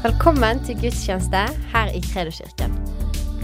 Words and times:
Velkommen 0.00 0.62
til 0.64 0.78
gudstjeneste 0.80 1.40
her 1.74 1.90
i 1.92 1.98
Kredoskirken. 2.00 2.72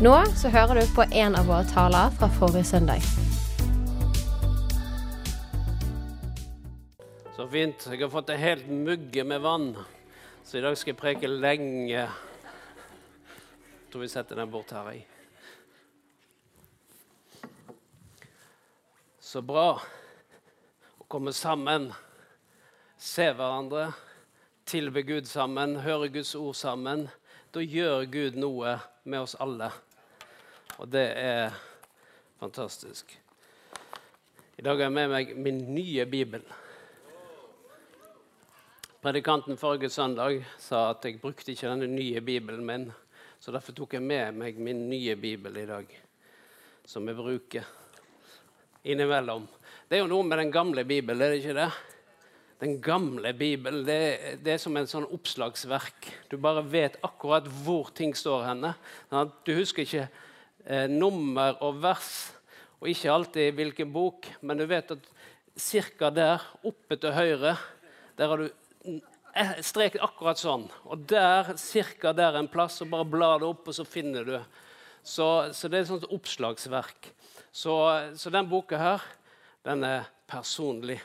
Nå 0.01 0.13
så 0.41 0.49
hører 0.49 0.79
du 0.81 0.87
på 0.97 1.05
en 1.05 1.35
av 1.37 1.51
våre 1.51 1.67
taler 1.69 2.15
fra 2.17 2.31
forrige 2.33 2.65
søndag. 2.65 3.05
Så 7.37 7.45
fint. 7.53 7.85
Jeg 7.85 8.01
har 8.01 8.09
fått 8.09 8.33
en 8.33 8.41
helt 8.41 8.71
mugge 8.73 9.25
med 9.29 9.45
vann, 9.45 9.77
så 10.49 10.57
i 10.57 10.65
dag 10.65 10.79
skal 10.81 10.95
jeg 10.95 11.01
preke 11.03 11.29
lenge. 11.29 11.93
Jeg 11.93 12.09
tror 13.93 14.07
vi 14.07 14.09
setter 14.15 14.41
den 14.41 14.49
bort 14.49 14.73
her. 14.73 14.89
i. 14.97 15.05
Så 19.21 19.45
bra 19.45 19.77
å 19.77 21.05
komme 21.05 21.37
sammen, 21.37 21.93
se 22.97 23.29
hverandre, 23.29 23.93
tilbe 24.67 25.03
Gud 25.07 25.29
sammen, 25.31 25.77
høre 25.77 26.09
Guds 26.11 26.35
ord 26.35 26.57
sammen. 26.59 27.07
Da 27.55 27.63
gjør 27.63 28.03
Gud 28.11 28.39
noe 28.41 28.73
med 29.07 29.23
oss 29.23 29.37
alle. 29.39 29.69
Og 30.83 30.91
det 30.91 31.07
er 31.21 31.55
fantastisk. 32.41 33.15
I 34.59 34.65
dag 34.67 34.75
har 34.75 34.89
jeg 34.89 34.97
med 34.97 35.13
meg 35.13 35.33
min 35.39 35.63
nye 35.71 36.07
bibel. 36.11 36.43
Predikanten 39.05 39.61
forrige 39.61 39.93
søndag 39.93 40.41
sa 40.59 40.89
at 40.91 41.07
jeg 41.07 41.21
brukte 41.23 41.55
ikke 41.55 41.71
denne 41.71 41.87
nye 41.87 42.21
bibelen 42.25 42.67
min, 42.67 42.89
så 43.39 43.55
derfor 43.55 43.77
tok 43.77 43.95
jeg 43.95 44.03
med 44.03 44.35
meg 44.35 44.59
min 44.59 44.89
nye 44.91 45.15
bibel 45.15 45.61
i 45.63 45.67
dag, 45.69 45.87
som 46.83 47.07
jeg 47.07 47.15
bruker 47.21 47.69
innimellom. 48.83 49.47
Det 49.87 50.01
er 50.01 50.03
jo 50.03 50.11
noe 50.11 50.27
med 50.27 50.43
den 50.43 50.51
gamle 50.51 50.83
bibelen, 50.89 51.23
er 51.23 51.37
det 51.37 51.45
ikke 51.45 51.61
det? 51.61 51.71
Den 52.57 52.79
gamle 52.81 53.35
bibelen 53.37 53.83
det, 53.85 54.39
det 54.41 54.55
er 54.55 54.61
som 54.63 54.77
en 54.79 54.89
sånn 54.89 55.05
oppslagsverk. 55.13 56.09
Du 56.31 56.39
bare 56.41 56.63
vet 56.65 56.97
akkurat 57.05 57.45
hvor 57.65 57.91
ting 57.93 58.15
står 58.17 58.47
henne. 58.49 58.71
Sånn 59.11 59.35
du 59.45 59.53
husker 59.59 59.85
ikke 59.85 60.07
eh, 60.65 60.87
nummer 60.89 61.59
og 61.67 61.83
vers, 61.83 62.13
og 62.81 62.89
ikke 62.89 63.13
alltid 63.13 63.59
hvilken 63.59 63.93
bok, 63.93 64.31
men 64.41 64.57
du 64.57 64.65
vet 64.69 64.95
at 64.95 65.13
ca. 65.57 66.11
der, 66.11 66.49
oppe 66.65 66.97
til 67.01 67.13
høyre, 67.17 67.57
der 68.17 68.33
har 68.33 68.41
du 68.41 68.49
streket 69.65 70.01
akkurat 70.05 70.41
sånn. 70.41 70.65
Og 70.89 71.05
der, 71.13 71.53
ca. 72.01 72.13
der 72.17 72.41
en 72.41 72.49
plass, 72.49 72.81
så 72.81 72.89
bare 72.89 73.09
blar 73.09 73.45
det 73.45 73.51
opp, 73.51 73.69
og 73.69 73.77
så 73.77 73.85
finner 73.85 74.25
du. 74.25 74.37
Så, 75.05 75.53
så 75.53 75.69
det 75.69 75.83
er 75.83 75.85
et 75.85 75.93
sånt 75.93 76.09
oppslagsverk. 76.09 77.13
Så, 77.53 77.77
så 78.17 78.33
den 78.33 78.49
boka 78.49 78.81
her, 78.81 79.05
den 79.69 79.85
er 79.85 80.09
personlig. 80.29 81.03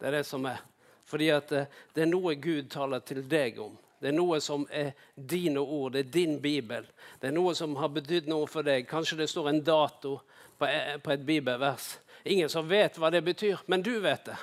Det 0.00 0.08
er 0.08 0.20
det 0.20 0.26
som 0.26 0.48
er. 0.48 0.71
Fordi 1.12 1.28
at 1.34 1.50
det, 1.52 1.66
det 1.92 2.06
er 2.06 2.08
noe 2.08 2.32
Gud 2.40 2.70
taler 2.72 3.02
til 3.04 3.20
deg 3.28 3.58
om. 3.60 3.74
Det 4.00 4.08
er 4.08 4.14
noe 4.16 4.38
som 4.40 4.64
er 4.72 4.94
dine 5.14 5.60
ord, 5.60 5.92
det 5.92 6.06
er 6.06 6.14
din 6.14 6.38
bibel. 6.40 6.86
Det 7.20 7.28
er 7.28 7.34
noe 7.36 7.52
som 7.54 7.76
har 7.76 7.92
betydd 7.92 8.30
noe 8.32 8.48
for 8.50 8.64
deg. 8.64 8.88
Kanskje 8.88 9.18
det 9.20 9.28
står 9.30 9.50
en 9.50 9.60
dato 9.62 10.14
på, 10.58 10.70
på 11.04 11.12
et 11.12 11.26
bibelvers. 11.28 11.98
Ingen 12.24 12.48
som 12.48 12.64
vet 12.70 12.96
hva 12.96 13.12
det 13.12 13.20
betyr, 13.26 13.60
men 13.68 13.84
du 13.84 13.92
vet 14.00 14.24
det. 14.30 14.38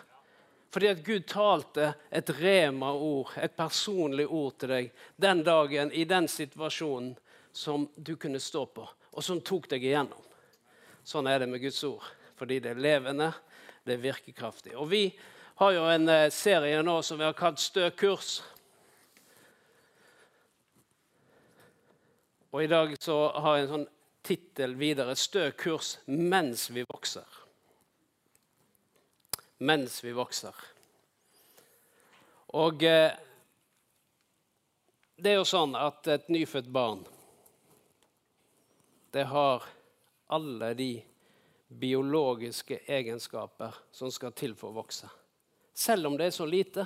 Fordi 0.70 0.92
at 0.92 1.02
Gud 1.03 1.25
talte 1.28 1.90
et 2.14 2.30
rema-ord, 2.38 3.34
et 3.42 3.58
personlig 3.58 4.28
ord 4.30 4.59
til 4.62 4.75
deg 4.75 4.92
den 5.17 5.42
dagen 5.44 5.92
i 5.92 6.06
den 6.06 6.30
situasjonen 6.30 7.16
som 7.52 7.88
du 7.97 8.14
kunne 8.22 8.40
stå 8.40 8.67
på, 8.78 8.86
og 8.86 9.25
som 9.25 9.42
tok 9.42 9.66
deg 9.73 9.90
igjennom. 9.90 10.22
Sånn 11.02 11.28
er 11.28 11.42
det 11.42 11.50
med 11.50 11.66
Guds 11.66 11.81
ord. 11.90 12.06
Fordi 12.38 12.62
det 12.62 12.75
er 12.75 12.84
levende, 12.86 13.34
det 13.84 13.97
er 13.97 14.03
virkekraftig. 14.06 14.78
Og 14.78 14.88
vi 14.94 15.03
har 15.60 15.72
jo 15.72 15.84
en 15.84 16.10
eh, 16.10 16.30
serie 16.32 16.84
nå 16.84 17.02
som 17.04 17.18
vi 17.20 17.26
har 17.28 17.34
kalt 17.36 17.60
Stø 17.60 17.90
kurs. 17.92 18.38
Og 22.56 22.64
i 22.64 22.70
dag 22.72 22.94
så 23.04 23.18
har 23.36 23.58
jeg 23.58 23.66
en 23.66 23.74
sånn 23.74 23.84
tittel 24.24 24.78
videre 24.80 25.18
Stø 25.19 25.50
kurs 25.59 25.98
mens 26.08 26.69
vi 26.72 26.86
vokser. 26.88 27.28
Mens 29.59 30.00
vi 30.00 30.16
vokser. 30.16 30.64
Og 32.56 32.88
eh, 32.88 33.12
det 35.19 35.36
er 35.36 35.40
jo 35.42 35.53
sånn 35.58 35.75
at 35.75 36.08
et 36.08 36.31
nyfødt 36.31 36.72
barn 36.72 37.03
det 39.12 39.28
har 39.28 39.68
alle 40.31 40.75
de 40.78 40.94
biologiske 41.68 42.86
egenskaper 42.88 43.88
som 43.92 44.08
skal 44.08 44.31
til 44.31 44.56
for 44.56 44.72
å 44.72 44.86
vokse 44.86 45.18
selv 45.79 46.07
om 46.07 46.17
det 46.17 46.28
er 46.28 46.35
så 46.35 46.45
lite. 46.45 46.85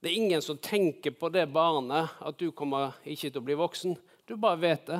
Det 0.00 0.10
er 0.10 0.16
ingen 0.18 0.42
som 0.42 0.58
tenker 0.58 1.10
på 1.10 1.28
det 1.30 1.46
barnet, 1.46 2.10
at 2.18 2.38
du 2.38 2.50
kommer 2.50 2.96
ikke 3.06 3.30
til 3.30 3.40
å 3.40 3.46
bli 3.46 3.56
voksen. 3.58 3.94
Du 4.26 4.34
bare 4.34 4.58
vet 4.58 4.90
det. 4.90 4.98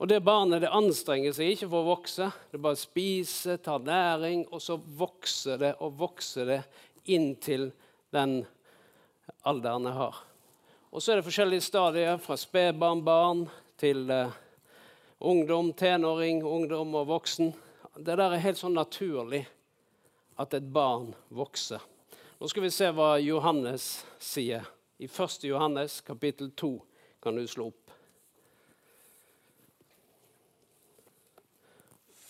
Og 0.00 0.08
det 0.08 0.22
barnet 0.24 0.62
det 0.64 0.72
anstrenger 0.72 1.36
seg 1.36 1.52
ikke 1.52 1.68
for 1.68 1.82
å 1.82 1.90
vokse. 1.90 2.30
Det 2.52 2.60
bare 2.60 2.80
spiser, 2.80 3.60
tar 3.60 3.84
næring, 3.84 4.46
og 4.48 4.64
så 4.64 4.78
vokser 4.80 5.60
det 5.60 5.74
og 5.84 6.00
vokser 6.00 6.48
det 6.48 6.60
inntil 7.12 7.68
den 8.16 8.40
alderen 9.44 9.90
det 9.90 9.94
har. 9.98 10.24
Og 10.90 11.04
så 11.04 11.12
er 11.12 11.20
det 11.20 11.28
forskjellige 11.28 11.68
stadier, 11.68 12.16
fra 12.18 12.40
spedbarn, 12.40 13.04
barn 13.04 13.44
til 13.80 14.08
uh, 14.08 14.32
ungdom, 15.20 15.74
tenåring, 15.76 16.40
ungdom 16.48 16.96
og 16.96 17.10
voksen. 17.12 17.52
Det 18.00 18.16
der 18.16 18.30
er 18.32 18.46
helt 18.48 18.58
sånn 18.58 18.78
naturlig 18.80 19.44
at 20.40 20.54
et 20.56 20.68
barn 20.72 21.12
vokser. 21.28 21.82
Nå 22.40 22.48
skal 22.48 22.64
vi 22.64 22.72
se 22.72 22.88
hva 22.96 23.18
Johannes 23.20 23.90
sier. 24.16 24.64
I 25.00 25.08
1. 25.08 25.44
Johannes 25.48 26.00
kapittel 26.04 26.50
2 26.56 26.72
kan 27.20 27.36
du 27.36 27.44
slå 27.48 27.68
opp. 27.68 27.92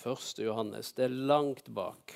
1. 0.01 0.39
Johannes, 0.43 0.93
det 0.97 1.05
er 1.05 1.15
langt 1.15 1.69
bak. 1.69 2.15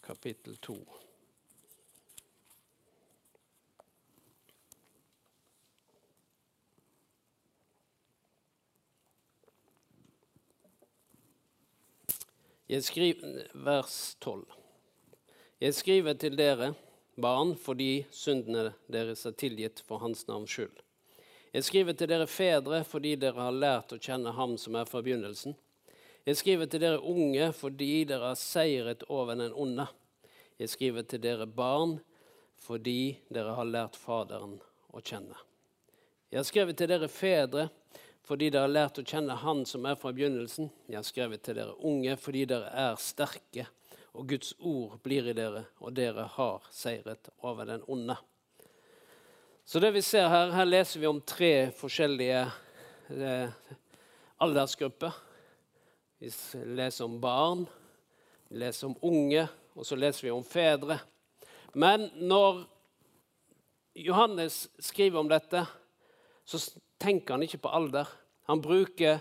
Kapittel 0.00 0.56
2. 0.56 0.78
Jeg 12.68 12.84
skriver, 12.84 13.46
vers 13.64 14.16
12. 14.20 14.42
Jeg 15.60 15.74
skriver 15.74 16.12
til 16.20 16.34
dere, 16.36 16.74
barn, 17.16 17.54
fordi 17.56 18.02
syndene 18.12 18.74
deres 18.92 19.24
er 19.24 19.32
tilgitt 19.40 19.80
for 19.88 20.02
Hans 20.02 20.26
navns 20.28 20.52
skyld. 20.52 20.82
Jeg 21.56 21.64
skriver 21.64 21.96
til 21.96 22.10
dere 22.12 22.26
fedre 22.28 22.82
fordi 22.84 23.14
dere 23.16 23.46
har 23.46 23.56
lært 23.56 23.94
å 23.96 23.98
kjenne 23.98 24.34
Ham 24.36 24.58
som 24.60 24.76
er 24.76 24.84
fra 24.84 25.00
begynnelsen. 25.00 25.56
Jeg 26.28 26.36
skriver 26.42 26.68
til 26.68 26.84
dere 26.84 27.00
unge 27.00 27.48
fordi 27.56 28.04
dere 28.04 28.34
har 28.34 28.36
seiret 28.36 29.06
over 29.08 29.40
den 29.40 29.56
onde. 29.56 29.88
Jeg 30.60 30.68
skriver 30.68 31.08
til 31.08 31.24
dere 31.24 31.48
barn 31.48 31.96
fordi 32.60 33.16
dere 33.32 33.56
har 33.56 33.72
lært 33.72 33.96
Faderen 33.96 34.58
å 34.92 35.00
kjenne. 35.00 35.40
Jeg 36.28 36.42
har 36.42 36.50
skrevet 36.52 36.76
til 36.76 36.92
dere 36.92 37.08
fedre 37.08 37.70
fordi 38.28 38.50
dere 38.52 38.66
har 38.66 38.72
lært 38.74 38.98
å 39.00 39.06
kjenne 39.08 39.38
Han 39.40 39.62
som 39.64 39.86
er 39.88 39.96
fra 39.96 40.12
begynnelsen. 40.12 40.68
Jeg 40.88 40.98
har 40.98 41.06
skrevet 41.06 41.42
til 41.44 41.56
dere 41.56 41.76
unge 41.88 42.16
fordi 42.20 42.44
dere 42.50 42.68
er 42.76 42.98
sterke, 43.00 43.64
og 44.12 44.28
Guds 44.28 44.52
ord 44.58 44.98
blir 45.04 45.30
i 45.30 45.36
dere, 45.36 45.64
og 45.80 45.94
dere 45.96 46.26
har 46.34 46.66
seiret 46.74 47.30
over 47.40 47.68
den 47.70 47.84
onde. 47.88 48.18
Så 49.68 49.80
det 49.80 49.94
vi 49.96 50.02
ser 50.04 50.28
her, 50.32 50.52
her 50.52 50.68
leser 50.68 51.00
vi 51.00 51.08
om 51.08 51.20
tre 51.24 51.70
forskjellige 51.76 52.40
eh, 53.16 53.72
aldersgrupper. 54.44 55.16
Vi 56.18 56.32
leser 56.76 57.04
om 57.04 57.18
barn, 57.20 57.66
vi 58.48 58.60
leser 58.64 58.90
om 58.90 58.96
unge, 59.08 59.46
og 59.76 59.86
så 59.86 59.96
leser 59.96 60.28
vi 60.28 60.34
om 60.34 60.44
fedre. 60.44 60.98
Men 61.72 62.08
når 62.16 62.64
Johannes 64.04 64.66
skriver 64.80 65.20
om 65.20 65.28
dette, 65.30 65.64
så 66.48 66.60
tenker 66.98 67.34
han 67.34 67.42
ikke 67.46 67.62
på 67.62 67.72
alder. 67.74 68.08
Han 68.48 68.62
bruker 68.64 69.20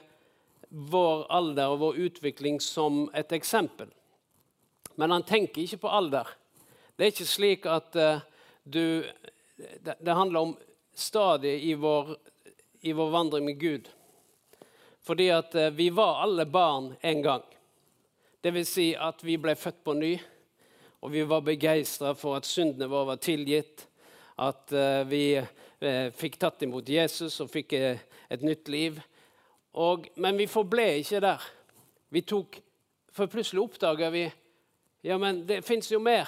vår 0.69 1.25
alder 1.31 1.71
og 1.71 1.79
vår 1.79 2.01
utvikling 2.07 2.59
som 2.63 3.07
et 3.15 3.31
eksempel. 3.31 3.89
Men 4.95 5.13
han 5.13 5.23
tenker 5.23 5.63
ikke 5.63 5.83
på 5.85 5.91
alder. 5.93 6.27
Det 6.97 7.05
er 7.05 7.13
ikke 7.13 7.29
slik 7.29 7.67
at 7.69 7.95
uh, 7.95 8.23
du 8.63 9.05
det, 9.57 9.95
det, 9.99 10.13
handler 10.13 10.39
om 10.39 10.55
stadiet 10.93 11.63
i 11.63 11.73
vår, 11.77 12.15
i 12.81 12.93
vår 12.93 13.11
vandring 13.13 13.45
med 13.45 13.59
Gud. 13.61 13.89
Fordi 15.05 15.29
at 15.33 15.55
uh, 15.55 15.69
vi 15.69 15.89
var 15.93 16.23
alle 16.23 16.45
barn 16.45 16.95
en 17.01 17.21
gang. 17.21 17.45
Det 18.41 18.53
vil 18.53 18.65
si 18.65 18.87
at 18.95 19.23
vi 19.25 19.37
ble 19.37 19.55
født 19.55 19.83
på 19.85 19.93
ny, 19.93 20.15
og 21.01 21.13
vi 21.13 21.23
var 21.29 21.45
begeistra 21.45 22.15
for 22.17 22.39
at 22.39 22.49
syndene 22.49 22.89
våre 22.89 23.13
var 23.13 23.21
tilgitt. 23.21 23.85
At 24.37 24.73
uh, 24.73 25.05
vi 25.09 25.37
fikk 26.17 26.39
tatt 26.41 26.63
imot 26.65 26.89
Jesus 26.89 27.35
og 27.43 27.51
fikk 27.53 27.73
eh, 27.77 28.01
et 28.33 28.41
nytt 28.41 28.69
liv. 28.71 28.97
Og, 29.77 30.07
men 30.17 30.37
vi 30.39 30.49
forble 30.49 30.87
ikke 31.03 31.21
der. 31.21 31.47
Vi 32.09 32.23
tok, 32.25 32.59
For 33.13 33.29
plutselig 33.29 33.63
oppdaga 33.63 34.11
vi 34.13 34.27
ja, 35.01 35.17
men 35.17 35.45
det 35.47 35.61
fins 35.65 35.91
jo 35.91 35.99
mer. 36.03 36.27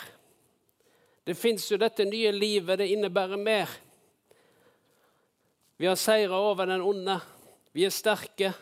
Det 1.23 1.35
fins 1.35 1.65
jo 1.71 1.77
dette 1.77 2.05
nye 2.07 2.31
livet. 2.31 2.79
Det 2.79 2.87
innebærer 2.87 3.37
mer. 3.37 3.69
Vi 5.77 5.87
har 5.89 5.97
seira 5.99 6.37
over 6.39 6.69
den 6.69 6.81
onde. 6.81 7.17
Vi 7.75 7.85
er 7.85 7.93
sterke. 7.93 8.53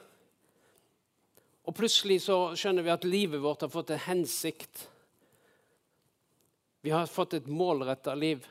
Og 1.67 1.75
plutselig 1.75 2.21
så 2.25 2.55
skjønner 2.57 2.85
vi 2.85 2.93
at 2.95 3.07
livet 3.07 3.43
vårt 3.43 3.65
har 3.65 3.71
fått 3.71 3.93
en 3.93 4.05
hensikt. 4.07 4.87
Vi 6.81 6.93
har 6.95 7.09
fått 7.11 7.35
et 7.37 7.47
målretta 7.51 8.15
liv. 8.15 8.45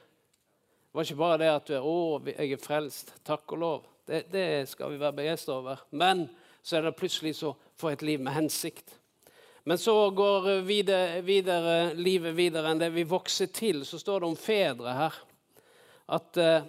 Det 0.96 0.98
var 0.98 1.04
ikke 1.04 1.20
bare 1.20 1.38
det 1.38 1.48
at 1.52 1.66
du 1.68 1.72
er 1.74 1.82
'Å, 1.84 2.22
jeg 2.24 2.52
er 2.52 2.56
frelst'. 2.56 3.10
Takk 3.24 3.52
og 3.52 3.58
lov. 3.58 3.82
Det, 4.08 4.32
det 4.32 4.68
skal 4.68 4.90
vi 4.90 4.96
være 4.96 5.12
begeistra 5.12 5.54
over. 5.54 5.76
Men 5.90 6.30
så 6.62 6.76
er 6.76 6.80
det 6.80 6.96
plutselig 6.96 7.34
så 7.36 7.50
får 7.76 7.90
et 7.90 8.02
liv 8.02 8.20
med 8.20 8.32
hensikt. 8.32 8.94
Men 9.64 9.78
så 9.78 10.10
går 10.10 10.62
videre, 10.64 11.20
videre, 11.22 11.94
livet 11.94 12.36
videre 12.36 12.70
enn 12.70 12.80
det 12.80 12.88
vi 12.94 13.02
vokser 13.02 13.46
til. 13.52 13.84
Så 13.84 13.98
står 13.98 14.20
det 14.20 14.28
om 14.28 14.36
fedre 14.36 14.94
her. 14.96 15.18
At 16.08 16.36
eh, 16.36 16.62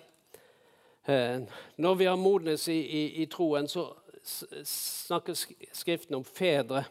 eh 1.07 1.39
når 1.77 1.95
vi 1.95 2.05
har 2.05 2.17
modnes 2.17 2.67
i, 2.67 2.81
i, 2.81 3.21
i 3.21 3.25
troen, 3.25 3.67
så 3.67 3.93
snakker 4.23 5.39
Skriften 5.71 6.15
om 6.15 6.23
fedre. 6.23 6.83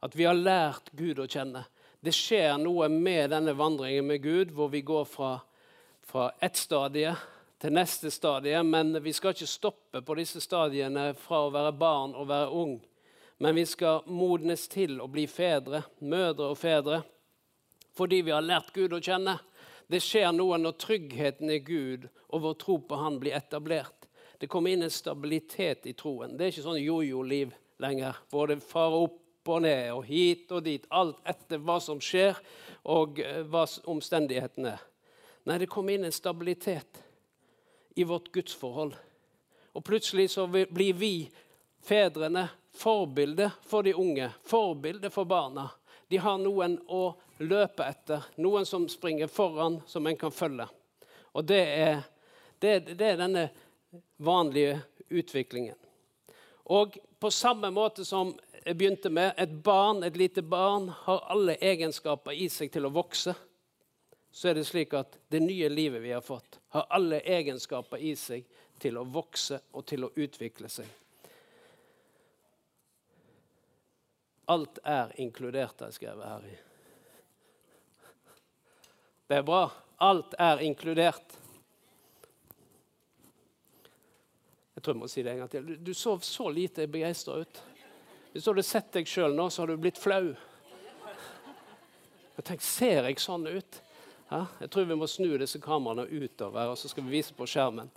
At 0.00 0.14
vi 0.16 0.24
har 0.24 0.38
lært 0.38 0.92
Gud 0.92 1.18
å 1.18 1.26
kjenne. 1.26 1.64
Det 2.00 2.14
skjer 2.14 2.54
noe 2.62 2.88
med 2.88 3.30
denne 3.30 3.56
vandringen 3.58 4.06
med 4.06 4.22
Gud, 4.22 4.54
hvor 4.54 4.68
vi 4.68 4.80
går 4.80 5.04
fra, 5.04 5.40
fra 6.04 6.30
ett 6.40 6.56
stadie 6.56 7.14
til 7.60 7.72
neste 7.74 8.10
stadie. 8.12 8.62
Men 8.62 8.96
vi 9.02 9.12
skal 9.12 9.34
ikke 9.34 9.48
stoppe 9.48 10.02
på 10.04 10.16
disse 10.18 10.42
stadiene 10.44 11.12
fra 11.18 11.46
å 11.46 11.54
være 11.54 11.72
barn 11.78 12.14
og 12.18 12.28
være 12.28 12.52
ung. 12.52 12.76
Men 13.42 13.56
vi 13.58 13.64
skal 13.66 14.04
modnes 14.06 14.68
til 14.70 15.00
å 15.02 15.08
bli 15.10 15.26
fedre, 15.26 15.82
mødre 15.98 16.52
og 16.52 16.60
fedre, 16.60 17.02
fordi 17.94 18.22
vi 18.26 18.32
har 18.34 18.44
lært 18.44 18.72
Gud 18.74 18.94
å 18.94 19.02
kjenne. 19.02 19.38
Det 19.90 20.00
skjer 20.02 20.30
noe 20.32 20.58
når 20.58 20.78
tryggheten 20.80 21.50
i 21.52 21.60
Gud 21.62 22.06
og 22.30 22.44
vår 22.46 22.54
tro 22.62 22.78
på 22.88 22.98
Han 22.98 23.18
blir 23.22 23.36
etablert. 23.36 24.08
Det 24.38 24.48
kommer 24.50 24.70
inn 24.70 24.82
en 24.86 24.92
stabilitet 24.92 25.86
i 25.86 25.94
troen. 25.96 26.36
Det 26.36 26.46
er 26.46 26.54
ikke 26.54 26.64
sånn 26.64 26.80
jojo-liv 26.80 27.52
lenger. 27.82 28.18
Både 28.32 28.58
fare 28.62 29.04
opp 29.06 29.50
og 29.50 29.62
ned 29.62 29.92
og 29.92 30.06
hit 30.08 30.50
og 30.54 30.64
dit. 30.66 30.86
Alt 30.90 31.20
etter 31.28 31.60
hva 31.62 31.78
som 31.82 32.00
skjer, 32.02 32.38
og 32.84 33.20
eh, 33.22 33.42
hva 33.48 33.66
omstendighetene 33.90 34.74
er. 34.74 34.82
Nei, 35.44 35.58
det 35.58 35.66
kom 35.66 35.88
inn 35.88 36.04
en 36.04 36.12
stabilitet 36.12 37.02
i 37.94 38.04
vårt 38.04 38.32
gudsforhold. 38.32 38.94
Og 39.72 39.84
plutselig 39.84 40.30
så 40.30 40.46
blir 40.48 40.94
vi 40.94 41.30
fedrene 41.84 42.48
forbilde 42.74 43.50
for 43.62 43.82
de 43.82 43.94
unge, 43.94 44.30
forbilde 44.42 45.10
for 45.10 45.24
barna. 45.24 45.68
De 46.08 46.16
har 46.16 46.38
noen 46.38 46.78
å 46.88 47.14
løpe 47.44 47.84
etter, 47.84 48.24
noen 48.36 48.66
som 48.66 48.88
springer 48.88 49.28
foran, 49.28 49.80
som 49.86 50.06
en 50.06 50.16
kan 50.16 50.32
følge. 50.32 50.66
Og 51.34 51.44
det 51.44 51.60
er, 51.60 52.02
det, 52.58 52.74
det 52.94 53.08
er 53.12 53.20
denne 53.20 53.48
vanlige 54.16 54.78
utviklingen. 55.08 55.76
Og 56.64 56.96
på 57.20 57.30
samme 57.30 57.70
måte 57.74 58.04
som 58.06 58.32
jeg 58.64 58.78
begynte 58.78 59.10
med, 59.12 59.34
et 59.36 59.50
barn, 59.50 60.00
et 60.04 60.16
lite 60.16 60.42
barn 60.42 60.88
har 61.04 61.26
alle 61.34 61.58
egenskaper 61.60 62.32
i 62.32 62.48
seg 62.48 62.72
til 62.72 62.88
å 62.88 62.94
vokse, 62.94 63.34
så 64.34 64.48
er 64.48 64.54
det 64.54 64.64
slik 64.66 64.90
at 64.98 65.18
det 65.30 65.38
nye 65.40 65.68
livet 65.68 66.02
vi 66.02 66.10
har 66.10 66.20
fått, 66.20 66.58
har 66.74 66.86
alle 66.90 67.20
egenskaper 67.20 68.02
i 68.02 68.16
seg 68.18 68.42
til 68.82 68.96
å 68.98 69.04
vokse 69.06 69.60
og 69.70 69.84
til 69.86 70.08
å 70.08 70.10
utvikle 70.10 70.66
seg. 70.66 70.88
Alt 74.50 74.80
er 74.82 75.14
inkludert, 75.22 75.78
har 75.78 75.92
jeg 75.92 76.00
skrevet 76.00 76.26
her. 76.26 76.48
i. 76.50 76.56
Det 79.30 79.38
er 79.38 79.46
bra. 79.46 79.62
Alt 80.02 80.34
er 80.34 80.66
inkludert. 80.66 81.38
Jeg 84.74 84.82
tror 84.82 84.96
jeg 84.96 85.02
må 85.04 85.12
si 85.14 85.22
det 85.22 85.36
en 85.36 85.44
gang 85.44 85.54
til. 85.54 85.70
Du, 85.70 85.76
du 85.78 85.94
så 85.94 86.18
så 86.26 86.50
lite 86.50 86.90
begeistra 86.90 87.38
ut. 87.38 87.62
Hvis 88.32 88.42
du 88.42 88.50
hadde 88.50 88.66
sett 88.66 88.90
deg 88.98 89.06
sjøl 89.06 89.38
nå, 89.38 89.46
så 89.46 89.62
hadde 89.62 89.78
du 89.78 89.86
blitt 89.86 90.02
flau. 90.02 90.34
Jeg 92.34 92.50
tenk, 92.50 92.66
Ser 92.66 93.06
jeg 93.06 93.22
sånn 93.22 93.46
ut? 93.46 93.84
Ja? 94.28 94.46
Jeg 94.60 94.70
tror 94.70 94.88
vi 94.88 94.98
må 94.98 95.08
snu 95.10 95.28
disse 95.38 95.60
kameraene 95.62 96.06
utover, 96.08 96.70
og 96.72 96.78
så 96.78 96.90
skal 96.90 97.06
vi 97.06 97.18
vise 97.18 97.34
på 97.36 97.48
skjermen. 97.48 97.90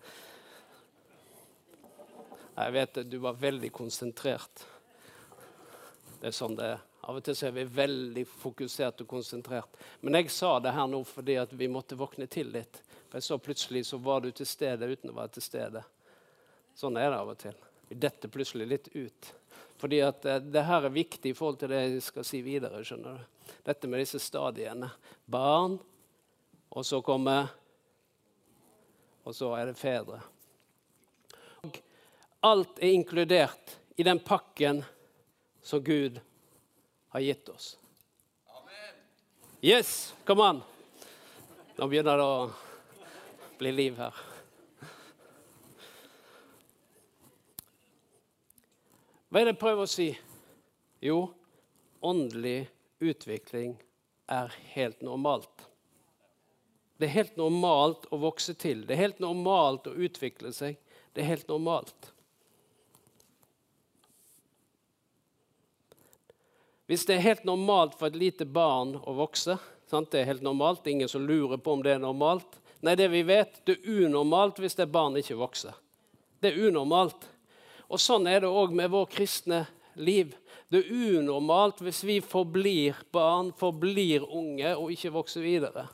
Jeg 2.57 2.73
vet 2.73 2.99
du 3.05 3.19
var 3.21 3.37
veldig 3.37 3.69
konsentrert. 3.73 4.65
Det 6.17 6.31
er 6.31 6.35
sånn 6.35 6.57
det 6.57 6.71
er. 6.73 6.83
Av 7.07 7.15
og 7.15 7.23
til 7.23 7.37
er 7.45 7.53
vi 7.55 7.63
veldig 7.71 8.23
fokusert 8.27 9.03
og 9.05 9.07
konsentrert. 9.07 9.77
Men 10.01 10.17
jeg 10.17 10.31
sa 10.33 10.57
det 10.59 10.73
her 10.75 10.89
nå 10.91 11.03
fordi 11.07 11.37
vi 11.55 11.69
måtte 11.71 11.95
våkne 11.95 12.27
til 12.27 12.49
litt. 12.51 12.81
For 13.07 13.19
jeg 13.19 13.27
så 13.27 13.37
plutselig 13.39 13.85
så 13.87 13.99
var 14.03 14.25
du 14.25 14.31
til 14.35 14.49
stede 14.49 14.89
uten 14.89 15.13
å 15.13 15.15
være 15.15 15.37
til 15.37 15.45
stede. 15.45 15.83
Sånn 16.75 16.97
er 16.99 17.13
det 17.13 17.21
av 17.21 17.31
og 17.31 17.37
til. 17.39 17.55
Vi 17.87 17.95
detter 17.95 18.33
plutselig 18.33 18.67
litt 18.67 18.89
ut. 18.97 19.29
Fordi 19.79 20.01
at 20.03 20.25
eh, 20.25 20.41
det 20.43 20.65
her 20.67 20.89
er 20.89 20.93
viktig 20.93 21.31
i 21.31 21.37
forhold 21.37 21.61
til 21.61 21.71
det 21.71 21.83
jeg 21.85 22.03
skal 22.03 22.25
si 22.27 22.41
videre. 22.43 22.83
skjønner 22.83 23.21
du? 23.21 23.53
Dette 23.63 23.87
med 23.87 24.01
disse 24.03 24.19
stadiene. 24.19 24.89
Barn, 25.25 25.77
og 26.69 26.85
så 26.85 27.01
kommer 27.01 27.47
Og 29.27 29.35
så 29.35 29.49
er 29.59 29.65
det 29.67 29.75
fedre. 29.75 30.21
Og 31.67 31.79
alt 32.47 32.77
er 32.79 32.93
inkludert 32.95 33.73
i 33.99 34.05
den 34.07 34.21
pakken 34.23 34.79
som 35.59 35.83
Gud 35.83 36.21
har 37.11 37.19
gitt 37.19 37.49
oss. 37.51 37.73
Yes, 39.59 40.13
come 40.23 40.43
on! 40.43 40.61
Nå 41.75 41.89
begynner 41.91 42.17
det 42.17 42.23
å 42.23 42.47
bli 43.59 43.71
liv 43.75 43.99
her. 43.99 44.15
Hva 49.27 49.41
er 49.41 49.49
det 49.49 49.57
jeg 49.57 49.59
prøver 49.59 49.83
å 49.83 49.91
si? 49.91 50.07
Jo, 51.03 51.17
åndelig 51.99 52.69
utvikling 53.03 53.75
er 54.31 54.55
helt 54.71 55.03
normalt. 55.03 55.67
Det 56.97 57.05
er 57.05 57.13
helt 57.13 57.37
normalt 57.37 58.07
å 58.09 58.17
vokse 58.21 58.55
til. 58.57 58.83
Det 58.87 58.95
er 58.95 59.03
helt 59.05 59.19
normalt 59.21 59.87
å 59.89 59.95
utvikle 59.95 60.51
seg. 60.55 60.77
Det 61.13 61.21
er 61.23 61.31
helt 61.31 61.49
normalt. 61.49 62.11
Hvis 66.87 67.03
det 67.05 67.17
er 67.17 67.25
helt 67.25 67.43
normalt 67.45 67.97
for 67.99 68.07
et 68.07 68.17
lite 68.17 68.47
barn 68.47 68.95
å 69.03 69.13
vokse 69.17 69.57
sant? 69.91 70.11
Det 70.11 70.21
er 70.21 70.29
helt 70.31 70.45
normalt, 70.45 70.85
er 70.87 70.95
ingen 70.95 71.11
som 71.11 71.25
lurer 71.27 71.59
på 71.59 71.75
om 71.75 71.83
det 71.83 71.97
er 71.97 72.03
normalt. 72.03 72.59
Nei, 72.85 72.95
det 72.95 73.09
vi 73.11 73.23
vet, 73.27 73.59
det 73.67 73.77
er 73.77 74.05
unormalt 74.05 74.61
hvis 74.61 74.77
det 74.77 74.87
barn 74.93 75.17
ikke 75.19 75.39
vokser. 75.39 75.75
Det 76.39 76.53
er 76.53 76.69
unormalt. 76.69 77.27
Og 77.91 77.99
sånn 78.01 78.27
er 78.29 78.43
det 78.43 78.51
òg 78.51 78.75
med 78.75 78.91
vår 78.93 79.07
kristne 79.11 79.65
liv. 79.99 80.35
Det 80.71 80.83
er 80.83 81.19
unormalt 81.19 81.81
hvis 81.83 82.03
vi 82.07 82.19
forblir 82.23 82.97
barn, 83.15 83.53
forblir 83.57 84.27
unge 84.27 84.75
og 84.75 84.91
ikke 84.93 85.15
vokser 85.15 85.45
videre. 85.45 85.87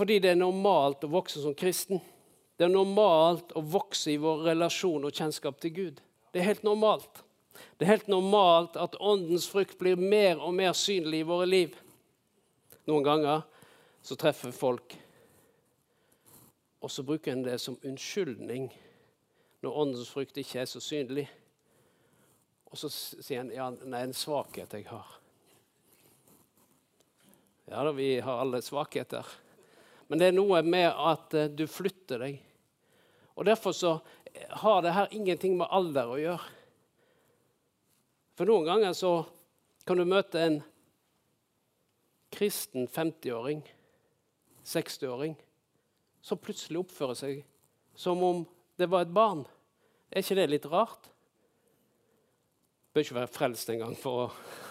Fordi 0.00 0.16
det 0.24 0.30
er 0.32 0.38
normalt 0.40 1.02
å 1.04 1.10
vokse 1.12 1.42
som 1.42 1.52
kristen. 1.52 1.98
Det 2.56 2.64
er 2.64 2.70
normalt 2.72 3.50
å 3.52 3.60
vokse 3.60 4.14
i 4.14 4.20
vår 4.20 4.46
relasjon 4.46 5.04
og 5.04 5.12
kjennskap 5.12 5.58
til 5.60 5.74
Gud. 5.76 5.98
Det 6.32 6.40
er 6.40 6.46
helt 6.46 6.62
normalt. 6.64 7.20
Det 7.76 7.84
er 7.84 7.90
helt 7.90 8.08
normalt 8.08 8.78
at 8.80 8.96
åndens 8.96 9.44
frukt 9.52 9.76
blir 9.76 10.00
mer 10.00 10.40
og 10.40 10.54
mer 10.56 10.72
synlig 10.72 11.20
i 11.20 11.26
våre 11.28 11.48
liv. 11.50 11.74
Noen 12.88 13.04
ganger 13.04 13.42
så 14.00 14.16
treffer 14.16 14.54
folk, 14.56 14.96
og 16.80 16.88
så 16.88 17.04
bruker 17.04 17.34
en 17.34 17.44
det 17.44 17.58
som 17.60 17.76
unnskyldning 17.84 18.70
når 19.60 19.78
åndens 19.84 20.08
frukt 20.08 20.40
ikke 20.40 20.62
er 20.62 20.72
så 20.72 20.80
synlig. 20.80 21.26
Og 22.72 22.80
så 22.80 22.88
sier 22.88 23.42
en 23.42 23.52
ja, 23.52 23.68
er 23.68 24.00
en 24.00 24.16
svakhet 24.16 24.80
jeg 24.80 24.88
har. 24.88 25.12
Ja 27.68 27.84
da, 27.84 27.92
vi 27.92 28.14
har 28.24 28.40
alle 28.40 28.64
svakheter. 28.64 29.28
Men 30.10 30.20
det 30.20 30.30
er 30.30 30.36
noe 30.36 30.60
med 30.66 30.88
at 30.90 31.36
uh, 31.38 31.46
du 31.46 31.64
flytter 31.70 32.24
deg. 32.26 32.40
Og 33.38 33.46
Derfor 33.46 33.72
så 33.76 33.94
har 34.62 34.82
det 34.82 34.94
her 34.94 35.14
ingenting 35.14 35.56
med 35.58 35.70
alder 35.70 36.10
å 36.10 36.18
gjøre. 36.20 36.56
For 38.38 38.48
noen 38.48 38.66
ganger 38.66 38.94
så 38.96 39.12
kan 39.86 39.98
du 39.98 40.06
møte 40.08 40.42
en 40.42 40.58
kristen 42.30 42.86
50-åring, 42.88 43.62
60-åring, 44.64 45.34
som 46.22 46.38
plutselig 46.38 46.82
oppfører 46.82 47.18
seg 47.18 47.40
som 48.00 48.22
om 48.22 48.44
det 48.78 48.88
var 48.88 49.04
et 49.04 49.12
barn. 49.12 49.42
Er 50.10 50.22
ikke 50.22 50.38
det 50.38 50.46
litt 50.50 50.68
rart? 50.70 51.10
Bør 52.94 53.04
ikke 53.04 53.18
være 53.18 53.32
frelst 53.34 53.70
engang 53.70 53.92
for 53.98 54.22
å 54.22 54.30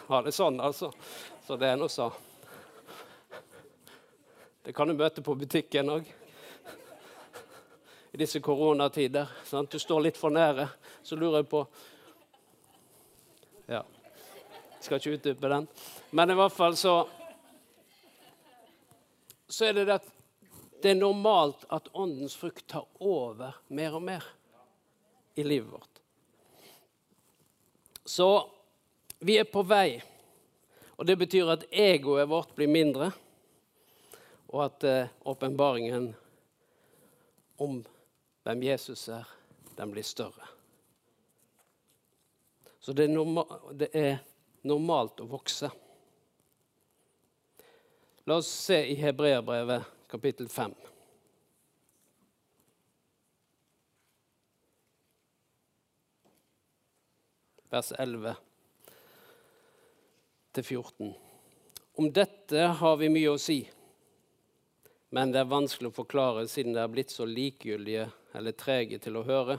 ha 0.10 0.24
det 0.25 0.34
sånn, 0.36 0.58
altså. 0.63 0.89
Så 1.46 1.60
det 1.60 1.69
er 1.69 1.77
nå 1.79 1.88
så. 1.91 2.10
Det 4.63 4.74
kan 4.75 4.88
du 4.88 4.94
møte 4.94 5.22
på 5.22 5.36
butikken 5.36 5.89
òg. 5.89 6.10
I 8.12 8.18
disse 8.18 8.42
koronatider. 8.44 9.30
Sant? 9.46 9.72
Du 9.72 9.80
står 9.80 10.08
litt 10.08 10.18
for 10.18 10.34
nære. 10.34 10.68
Så 11.04 11.16
lurer 11.16 11.42
jeg 11.44 11.50
på 11.50 11.63
Ja. 13.70 13.84
Skal 14.82 14.98
ikke 14.98 15.16
utdype 15.18 15.50
den. 15.50 15.68
Men 16.12 16.32
i 16.32 16.38
hvert 16.39 16.54
fall 16.54 16.75
så 16.78 17.08
så 19.50 19.66
er 19.66 19.74
det 19.74 19.86
det 19.86 19.98
at 19.98 20.10
det 20.82 20.92
er 20.92 21.00
normalt 21.00 21.66
at 21.74 21.89
åndens 21.94 22.36
frukt 22.38 22.68
tar 22.70 22.86
over 23.00 23.58
mer 23.68 23.96
og 23.98 24.04
mer 24.06 24.25
i 25.36 25.44
livet 25.44 25.72
vårt. 25.72 26.00
Så 28.06 28.50
vi 29.20 29.38
er 29.38 29.50
på 29.50 29.63
vei. 29.68 30.00
Og 30.96 31.06
det 31.08 31.18
betyr 31.20 31.51
at 31.51 31.66
egoet 31.72 32.30
vårt 32.30 32.56
blir 32.56 32.72
mindre, 32.72 33.12
og 34.50 34.63
at 34.65 34.84
eh, 34.84 35.12
om 37.60 37.82
hvem 38.44 38.63
Jesus 38.63 39.08
er, 39.13 39.27
den 39.77 39.91
blir 39.91 40.03
større. 40.03 40.48
Så 42.79 42.94
det 42.94 43.06
er, 43.06 43.13
norma 43.13 43.44
det 43.75 43.89
er 43.94 44.22
normalt 44.63 45.22
å 45.22 45.27
vokse. 45.29 45.70
La 48.25 48.39
oss 48.39 48.50
se 48.50 48.79
i 48.89 48.96
Hebreerbrevet 49.00 49.86
kapittel 50.10 50.50
5. 50.50 50.75
Vers 57.70 57.91
11 58.00 58.36
til 60.58 60.63
14. 60.63 61.12
Om 62.00 62.13
dette 62.13 62.72
har 62.79 62.96
vi 62.98 63.12
mye 63.13 63.36
å 63.36 63.41
si, 63.41 63.60
men 65.10 65.32
det 65.34 65.42
er 65.42 65.50
vanskelig 65.50 65.89
å 65.89 65.98
forklare 66.01 66.46
siden 66.50 66.75
dere 66.75 66.86
er 66.89 66.94
blitt 66.94 67.13
så 67.13 67.25
likegyldige 67.25 68.06
eller 68.38 68.58
trege 68.58 69.00
til 69.01 69.18
å 69.18 69.25
høre. 69.25 69.58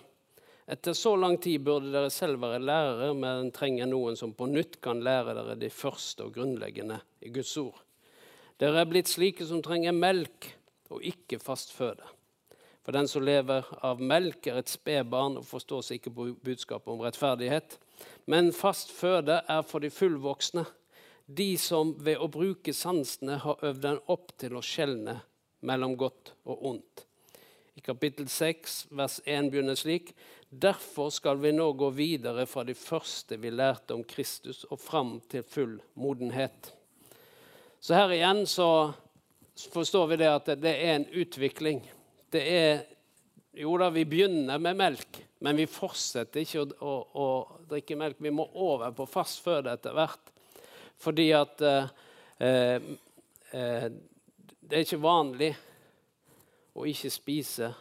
Etter 0.71 0.95
så 0.95 1.17
lang 1.19 1.35
tid 1.43 1.65
burde 1.67 1.91
dere 1.91 2.13
selv 2.15 2.39
være 2.45 2.61
lærere, 2.63 3.11
men 3.19 3.51
trenger 3.51 3.89
noen 3.91 4.15
som 4.19 4.31
på 4.37 4.47
nytt 4.47 4.79
kan 4.85 5.03
lære 5.03 5.35
dere 5.35 5.57
de 5.59 5.71
første 5.75 6.29
og 6.29 6.37
grunnleggende 6.37 7.01
i 7.27 7.33
Guds 7.35 7.57
ord. 7.59 7.81
Dere 8.61 8.85
er 8.85 8.91
blitt 8.91 9.11
slike 9.11 9.47
som 9.49 9.63
trenger 9.65 9.97
melk 9.97 10.53
og 10.95 11.03
ikke 11.07 11.41
fast 11.43 11.75
føde. 11.75 12.07
For 12.87 12.95
den 12.95 13.09
som 13.11 13.25
lever 13.27 13.67
av 13.85 14.01
melk, 14.01 14.47
er 14.47 14.61
et 14.61 14.71
spedbarn 14.71 15.41
og 15.41 15.49
forstår 15.49 15.83
seg 15.85 15.99
ikke 15.99 16.13
på 16.15 16.29
budskapet 16.47 16.93
om 16.95 17.03
rettferdighet. 17.05 17.75
Men 18.31 18.53
fast 18.57 18.93
føde 18.95 19.41
er 19.43 19.67
for 19.67 19.83
de 19.83 19.91
fullvoksne, 19.93 20.65
de 21.27 21.55
som 21.61 21.93
ved 22.03 22.19
å 22.19 22.31
bruke 22.33 22.73
sansene 22.75 23.37
har 23.43 23.67
øvd 23.67 23.83
den 23.85 24.01
opp 24.11 24.33
til 24.41 24.57
å 24.59 24.65
skjelne 24.65 25.21
mellom 25.67 25.97
godt 25.99 26.35
og 26.49 26.67
ondt. 26.73 27.07
I 27.77 27.83
kapittel 27.85 28.29
6, 28.29 28.87
vers 28.91 29.21
1 29.25 29.51
begynner 29.53 29.79
slik.: 29.79 30.15
Derfor 30.51 31.11
skal 31.15 31.39
vi 31.41 31.53
nå 31.55 31.71
gå 31.73 31.91
videre 31.95 32.47
fra 32.47 32.65
de 32.67 32.75
første 32.75 33.39
vi 33.41 33.53
lærte 33.55 33.95
om 33.95 34.03
Kristus, 34.05 34.65
og 34.65 34.81
fram 34.81 35.21
til 35.31 35.47
full 35.47 35.79
modenhet. 35.95 36.73
Så 37.81 37.95
her 37.95 38.13
igjen 38.13 38.43
så 38.47 38.93
forstår 39.73 40.11
vi 40.11 40.19
det 40.21 40.29
at 40.29 40.51
det 40.61 40.73
er 40.75 40.99
en 40.99 41.07
utvikling. 41.23 41.85
Det 42.33 42.43
er 42.47 42.83
Jo 43.51 43.73
da, 43.81 43.89
vi 43.91 44.05
begynner 44.07 44.61
med 44.63 44.77
melk, 44.79 45.17
men 45.43 45.57
vi 45.59 45.65
fortsetter 45.67 46.45
ikke 46.45 46.61
å, 46.63 46.67
å, 46.87 46.93
å 47.19 47.65
drikke 47.73 47.97
melk. 47.99 48.21
Vi 48.23 48.31
må 48.31 48.45
over 48.55 48.93
på 48.95 49.09
fast 49.11 49.41
føde 49.43 49.73
etter 49.75 49.97
hvert. 49.97 50.31
Fordi 51.03 51.27
at 51.35 51.65
eh, 51.67 51.89
eh, 53.51 53.89
det 54.71 54.79
er 54.79 54.85
ikke 54.87 55.03
vanlig 55.03 55.49
å 56.79 56.85
ikke 56.87 57.11
spise 57.11 57.73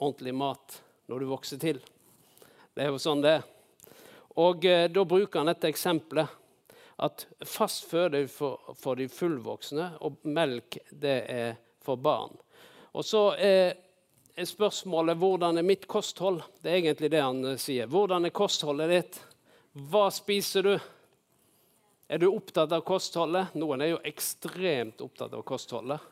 ordentlig 0.00 0.32
mat 0.32 0.78
når 1.12 1.20
du 1.20 1.26
vokser 1.28 1.58
til. 1.60 1.80
Det 2.72 2.86
er 2.86 2.88
jo 2.88 3.00
sånn 3.02 3.20
det 3.20 3.34
er. 3.36 3.42
Og 4.40 4.64
eh, 4.64 4.86
da 4.88 5.04
bruker 5.04 5.42
han 5.42 5.50
dette 5.50 5.68
eksempelet 5.68 6.38
at 7.04 7.26
fast 7.44 7.84
føde 7.90 8.22
er 8.22 8.30
for, 8.32 8.72
for 8.78 8.96
de 8.96 9.10
fullvoksne, 9.12 9.90
og 10.00 10.24
melk 10.32 10.78
det 10.88 11.18
er 11.28 11.60
for 11.84 12.00
barn. 12.00 12.32
Og 12.96 13.04
så 13.04 13.26
er, 13.36 13.76
er 14.32 14.48
spørsmålet 14.48 15.20
hvordan 15.20 15.60
er 15.60 15.68
mitt 15.74 15.84
kosthold? 15.90 16.40
Det 16.62 16.72
er 16.72 16.80
egentlig 16.80 17.12
det 17.12 17.20
han 17.20 17.44
eh, 17.52 17.60
sier. 17.60 17.92
Hvordan 17.92 18.24
er 18.30 18.32
kostholdet 18.40 18.96
ditt? 18.96 19.20
Hva 19.92 20.08
spiser 20.14 20.70
du? 20.70 20.74
Er 22.12 22.18
du 22.18 22.26
opptatt 22.26 22.72
av 22.72 22.82
kostholdet? 22.84 23.54
Noen 23.56 23.80
er 23.80 23.94
jo 23.94 24.00
ekstremt 24.04 25.00
opptatt 25.00 25.32
av 25.32 25.40
kostholdet. 25.48 26.02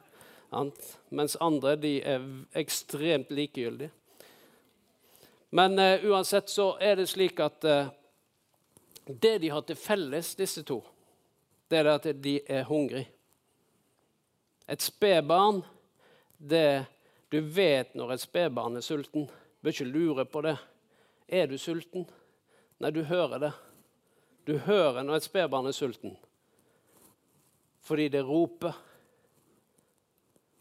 Mens 1.12 1.34
andre 1.44 1.74
er 1.76 2.24
ekstremt 2.56 3.28
likegyldige. 3.28 3.92
Men 5.52 5.76
uh, 5.76 6.00
uansett 6.08 6.48
så 6.48 6.70
er 6.80 6.96
det 6.96 7.10
slik 7.12 7.44
at 7.44 7.68
uh, 7.68 7.92
det 9.04 9.34
de 9.44 9.52
har 9.52 9.68
til 9.68 9.76
felles, 9.76 10.32
disse 10.40 10.64
to, 10.64 10.80
det 11.68 11.82
er 11.82 11.92
at 11.92 12.08
de 12.24 12.38
er 12.48 12.64
hungrige. 12.70 13.10
Et 14.72 14.80
spedbarn 14.80 15.60
det, 16.38 16.86
Du 17.28 17.42
vet 17.44 17.92
når 17.94 18.14
et 18.14 18.24
spedbarn 18.24 18.80
er 18.80 18.88
sulten. 18.88 19.28
Du 19.28 19.66
bør 19.68 19.76
ikke 19.76 19.92
lure 19.92 20.24
på 20.24 20.48
det. 20.48 20.56
Er 21.28 21.46
du 21.46 21.58
sulten? 21.58 22.08
Nei, 22.80 22.90
du 22.90 23.04
hører 23.04 23.50
det. 23.50 23.58
Du 24.46 24.56
hører 24.64 25.02
når 25.04 25.20
et 25.20 25.26
spedbarn 25.26 25.68
er 25.68 25.76
sulten. 25.76 26.16
Fordi 27.84 28.08
det 28.12 28.22
roper. 28.26 28.76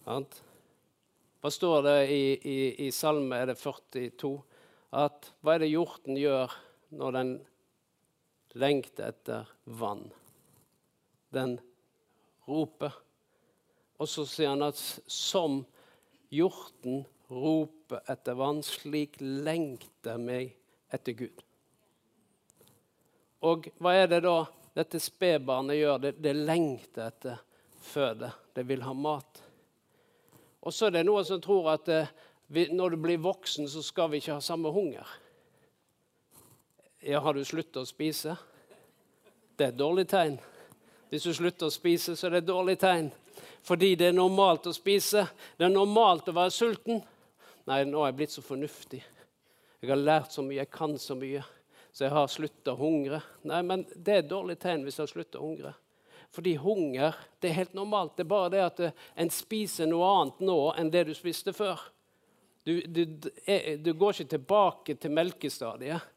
Hva 0.09 1.51
står 1.53 1.83
det 1.86 1.98
i, 2.12 2.24
i, 2.36 2.57
i 2.88 2.89
Salme 2.95 3.38
er 3.38 3.51
det 3.51 3.59
42? 3.62 4.31
At 5.00 5.29
hva 5.43 5.55
er 5.55 5.63
det 5.63 5.71
hjorten 5.71 6.17
gjør 6.17 6.55
når 6.98 7.15
den 7.15 7.33
lengter 8.57 9.12
etter 9.12 9.51
vann. 9.79 10.07
Den 11.29 11.59
roper. 12.50 12.95
Og 14.00 14.09
så 14.09 14.25
sier 14.25 14.55
han 14.55 14.65
at 14.65 14.79
som 14.79 15.62
hjorten 16.33 17.03
roper 17.29 18.01
etter 18.09 18.38
vann, 18.39 18.63
slik 18.65 19.19
lengter 19.21 20.17
meg 20.21 20.55
etter 20.93 21.17
Gud. 21.19 21.45
Og 23.46 23.69
hva 23.79 23.93
er 23.96 24.10
det 24.12 24.24
da 24.25 24.41
dette 24.75 25.00
spedbarnet 25.01 25.79
gjør? 25.79 26.01
Det, 26.03 26.15
det 26.19 26.34
lengter 26.36 27.08
etter 27.08 27.39
føde. 27.81 28.31
Det 28.53 28.65
vil 28.67 28.84
ha 28.84 28.93
mat. 28.93 29.43
Og 30.60 30.75
så 30.75 30.89
er 30.89 30.98
det 30.98 31.05
noen 31.08 31.25
som 31.27 31.39
tror 31.41 31.72
at 31.74 31.88
eh, 31.93 32.12
vi, 32.51 32.67
når 32.74 32.96
du 32.96 33.01
blir 33.05 33.22
voksen, 33.24 33.69
så 33.69 33.84
skal 33.86 34.12
vi 34.12 34.19
ikke 34.19 34.36
ha 34.36 34.43
samme 34.43 34.72
hunger. 34.74 35.08
Ja, 37.05 37.22
har 37.24 37.38
du 37.38 37.46
sluttet 37.48 37.79
å 37.79 37.88
spise? 37.88 38.36
Det 39.55 39.67
er 39.67 39.72
et 39.72 39.79
dårlig 39.79 40.08
tegn. 40.12 40.36
Hvis 41.10 41.25
du 41.25 41.31
slutter 41.34 41.69
å 41.69 41.74
spise, 41.74 42.15
så 42.17 42.27
er 42.27 42.36
det 42.36 42.43
et 42.43 42.50
dårlig 42.50 42.75
tegn. 42.81 43.08
Fordi 43.65 43.93
det 44.00 44.10
er 44.10 44.17
normalt 44.17 44.67
å 44.67 44.74
spise. 44.75 45.24
Det 45.58 45.67
er 45.67 45.72
normalt 45.72 46.27
å 46.29 46.36
være 46.36 46.53
sulten. 46.53 47.00
Nei, 47.69 47.84
nå 47.88 48.03
er 48.03 48.12
jeg 48.12 48.17
blitt 48.19 48.36
så 48.36 48.43
fornuftig. 48.43 49.00
Jeg 49.79 49.91
har 49.93 50.01
lært 50.01 50.36
så 50.36 50.43
mye, 50.43 50.60
jeg 50.60 50.72
kan 50.74 50.98
så 51.00 51.15
mye, 51.15 51.43
så 52.00 52.06
jeg 52.06 52.15
har 52.15 52.29
sluttet 52.32 52.70
å 52.72 52.77
hungre. 52.79 53.18
Nei, 53.44 53.58
men 53.68 53.82
det 53.91 54.13
er 54.13 54.22
et 54.22 54.27
dårlig 54.32 54.53
tegn 54.63 54.86
hvis 54.86 54.96
jeg 54.96 55.03
har 55.03 55.10
sluttet 55.12 55.36
å 55.36 55.44
hungre. 55.44 55.74
Fordi 56.32 56.53
hunger 56.56 57.18
det 57.44 57.50
er 57.50 57.58
helt 57.58 57.75
normalt. 57.75 58.13
Det 58.15 58.24
er 58.24 58.29
bare 58.32 58.51
det 58.53 58.62
at 58.63 58.79
en 59.20 59.32
spiser 59.36 59.89
noe 59.91 60.08
annet 60.08 60.39
nå 60.48 60.56
enn 60.79 60.94
det 60.94 61.01
du 61.10 61.12
spiste 61.18 61.51
før. 61.51 61.84
Du, 62.63 62.79
du, 62.88 63.03
du 63.84 63.91
går 63.91 64.15
ikke 64.15 64.32
tilbake 64.38 64.96
til 64.96 65.12
melkestadiet. 65.12 66.08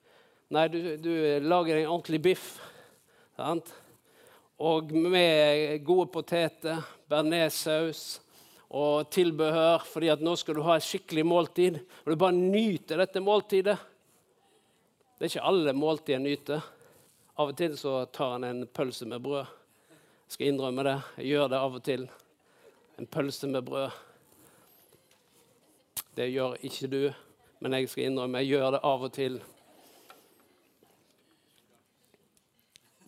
Nei, 0.54 0.68
du, 0.70 0.80
du 1.02 1.10
lager 1.50 1.80
en 1.80 1.90
ordentlig 1.96 2.22
biff. 2.30 2.48
Sant? 3.34 3.74
Og 4.62 4.94
med 4.94 5.82
gode 5.82 6.12
poteter, 6.14 6.78
bearnéssaus 7.10 8.20
og 8.70 9.10
tilbehør, 9.10 9.82
fordi 9.90 10.14
at 10.14 10.22
nå 10.22 10.38
skal 10.38 10.62
du 10.62 10.62
ha 10.70 10.78
et 10.78 10.86
skikkelig 10.86 11.26
måltid. 11.26 11.82
Og 12.04 12.14
du 12.14 12.22
bare 12.22 12.38
nyter 12.38 13.02
dette 13.02 13.18
måltidet. 13.18 13.80
Det 15.22 15.28
er 15.28 15.30
ikke 15.36 15.50
alle 15.52 15.72
måltider 15.78 16.16
jeg 16.16 16.24
nyter. 16.24 16.64
Av 17.38 17.52
og 17.52 17.58
til 17.62 17.76
så 17.78 17.92
tar 18.10 18.32
han 18.32 18.48
en 18.48 18.64
pølse 18.66 19.06
med 19.06 19.22
brød. 19.22 19.46
Jeg 20.26 20.34
skal 20.34 20.50
innrømme 20.50 20.82
det. 20.88 20.96
Jeg 21.20 21.28
gjør 21.30 21.52
det 21.52 21.60
av 21.62 21.76
og 21.78 21.84
til. 21.86 22.08
En 22.98 23.06
pølse 23.06 23.46
med 23.46 23.62
brød. 23.62 24.00
Det 26.18 26.26
gjør 26.26 26.58
ikke 26.66 26.90
du, 26.90 27.00
men 27.62 27.78
jeg 27.78 27.88
skal 27.94 28.10
innrømme 28.10 28.42
jeg 28.42 28.56
gjør 28.56 28.74
det 28.74 28.82
av 28.90 29.06
og 29.06 29.14
til. 29.14 29.38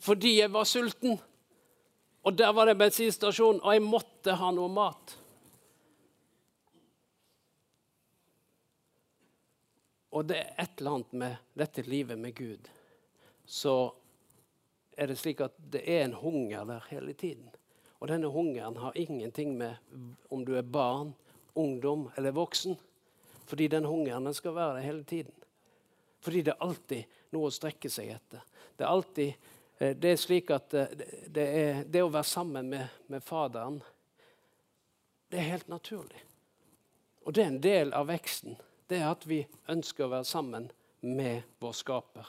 fordi 0.04 0.38
jeg 0.40 0.52
var 0.52 0.64
sulten. 0.68 1.18
Og 2.24 2.38
der 2.38 2.52
var 2.52 2.68
det 2.68 2.78
bensinstasjon, 2.78 3.60
og 3.62 3.72
jeg 3.72 3.84
måtte 3.84 4.36
ha 4.36 4.50
noe 4.52 4.70
mat. 4.72 5.16
Og 10.14 10.28
det 10.30 10.38
er 10.38 10.62
et 10.62 10.78
eller 10.78 10.98
annet 10.98 11.12
med 11.24 11.58
dette 11.58 11.82
livet 11.86 12.18
med 12.18 12.34
Gud. 12.38 12.68
Så 13.44 13.74
er 14.96 15.10
det 15.10 15.18
slik 15.18 15.42
at 15.42 15.56
det 15.58 15.82
er 15.90 16.04
en 16.04 16.16
hunger 16.20 16.64
der 16.68 16.86
hele 16.90 17.16
tiden. 17.18 17.50
Og 17.98 18.08
denne 18.08 18.30
hungeren 18.30 18.76
har 18.78 18.96
ingenting 18.98 19.56
med 19.58 19.74
om 20.30 20.44
du 20.44 20.54
er 20.54 20.62
barn, 20.62 21.14
ungdom 21.54 22.08
eller 22.16 22.36
voksen. 22.36 22.78
Fordi 23.44 23.68
den 23.68 23.84
hungeren 23.84 24.34
skal 24.34 24.54
være 24.54 24.78
der 24.78 24.86
hele 24.86 25.04
tiden. 25.04 25.34
Fordi 26.20 26.42
det 26.42 26.54
er 26.54 26.64
alltid 26.64 27.18
noe 27.34 27.50
å 27.50 27.54
strekke 27.54 27.90
seg 27.90 28.14
etter. 28.14 28.46
Det 28.76 28.86
er 28.86 28.94
alltid 28.94 29.34
Eh, 29.78 29.96
det 29.96 30.08
er 30.08 30.16
slik 30.16 30.50
at 30.54 30.74
eh, 30.74 30.92
det, 31.26 31.44
er, 31.44 31.82
det 31.86 32.02
å 32.02 32.12
være 32.12 32.28
sammen 32.28 32.68
med, 32.70 33.00
med 33.10 33.24
Faderen 33.24 33.80
Det 35.28 35.40
er 35.40 35.50
helt 35.56 35.68
naturlig. 35.68 36.20
Og 37.24 37.34
det 37.34 37.42
er 37.42 37.50
en 37.50 37.62
del 37.64 37.92
av 37.96 38.06
veksten. 38.06 38.54
Det 38.88 39.00
er 39.00 39.08
at 39.08 39.24
vi 39.28 39.40
ønsker 39.72 40.04
å 40.04 40.12
være 40.12 40.28
sammen 40.28 40.68
med 41.00 41.42
vår 41.60 41.72
skaper, 41.76 42.28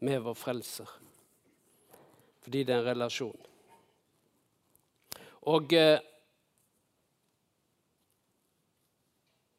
med 0.00 0.22
vår 0.24 0.36
frelser. 0.36 0.88
Fordi 2.40 2.62
det 2.64 2.74
er 2.74 2.80
en 2.80 2.88
relasjon. 2.88 3.46
Og 5.50 5.72
eh, 5.72 5.98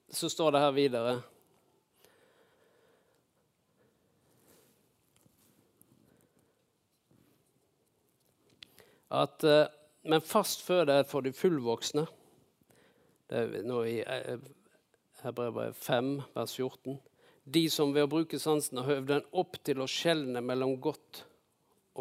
så 0.09 0.29
står 0.29 0.51
det 0.51 0.61
her 0.61 0.73
videre 0.75 1.13
at 9.11 9.43
eh, 9.43 9.67
Men 10.03 10.21
fast 10.25 10.63
føde 10.65 11.03
for 11.05 11.21
de 11.21 11.29
fullvoksne. 11.33 12.07
Det 13.29 13.37
er 13.37 13.65
nå 13.69 13.83
i 13.85 13.99
eh, 14.01 14.39
Hebrevet 15.21 15.75
5, 15.77 16.21
vers 16.33 16.55
14. 16.55 16.97
De 17.43 17.69
som 17.69 17.93
ved 17.93 18.07
å 18.07 18.09
bruke 18.09 18.39
sansen 18.39 18.79
har 18.81 18.87
høvd 18.89 19.09
den 19.11 19.27
opp 19.37 19.57
til 19.65 19.81
å 19.81 19.89
skjelne 19.89 20.41
mellom 20.41 20.77
godt 20.81 21.23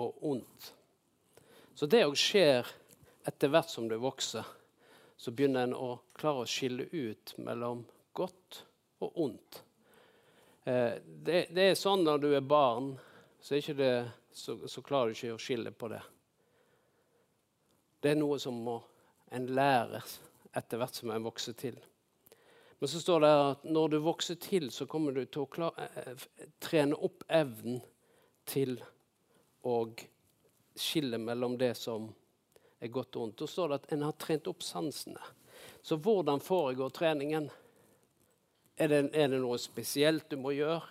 og 0.01 0.23
ondt. 0.31 0.71
Så 1.75 1.89
det 1.89 2.05
òg 2.07 2.17
skjer 2.17 2.69
etter 3.29 3.53
hvert 3.53 3.69
som 3.73 3.89
du 3.89 3.97
vokser. 4.01 4.47
Så 5.21 5.33
begynner 5.37 5.69
en 5.69 5.77
å 5.77 5.91
klare 6.17 6.45
å 6.45 6.49
skille 6.49 6.87
ut 6.93 7.35
mellom 7.45 7.85
godt 8.17 8.63
og 9.05 9.21
ondt. 9.27 9.61
Eh, 10.65 10.97
det, 11.05 11.47
det, 11.53 11.67
er 11.71 11.77
sånn 11.77 12.05
når 12.05 12.25
du 12.25 12.31
er 12.33 12.45
barn, 12.45 12.95
så, 13.41 13.57
er 13.57 13.77
det, 13.77 13.93
så, 14.33 14.57
så 14.69 14.85
klarer 14.85 15.13
du 15.13 15.19
ikke 15.19 15.37
å 15.37 15.41
skille 15.41 15.73
på 15.77 15.93
det. 15.93 16.01
Det 18.01 18.15
er 18.15 18.21
noe 18.21 18.41
som 18.41 18.57
må 18.65 18.81
en 19.29 19.49
lære 19.53 20.01
etter 20.57 20.81
hvert 20.81 20.97
som 20.97 21.13
en 21.13 21.29
vokser 21.29 21.57
til. 21.57 21.77
Men 22.81 22.89
så 22.89 23.01
står 23.01 23.21
det 23.21 23.31
at 23.45 23.65
når 23.69 23.89
du 23.93 23.99
vokser 24.01 24.39
til, 24.41 24.71
så 24.73 24.87
kommer 24.89 25.13
du 25.13 25.27
til 25.27 25.45
å 25.45 25.51
klare, 25.53 25.89
eh, 26.01 26.23
trene 26.65 26.97
opp 26.97 27.27
evnen 27.29 27.83
til 28.49 28.79
å 29.69 29.75
skille 30.81 31.21
mellom 31.21 31.59
det 31.61 31.75
som 31.77 32.09
er 32.81 32.89
godt 32.89 33.19
og 33.19 33.27
ondt. 33.27 33.37
Da 33.43 33.51
står 33.53 33.69
det 33.69 33.81
at 33.83 33.93
en 33.93 34.07
har 34.09 34.17
trent 34.17 34.49
opp 34.49 34.65
sansene. 34.65 35.21
Så 35.85 36.01
hvordan 36.01 36.41
foregår 36.41 36.89
treningen? 36.97 37.51
Er 38.81 38.89
det, 38.89 39.03
er 39.13 39.29
det 39.29 39.45
noe 39.45 39.61
spesielt 39.61 40.31
du 40.33 40.39
må 40.41 40.57
gjøre? 40.57 40.89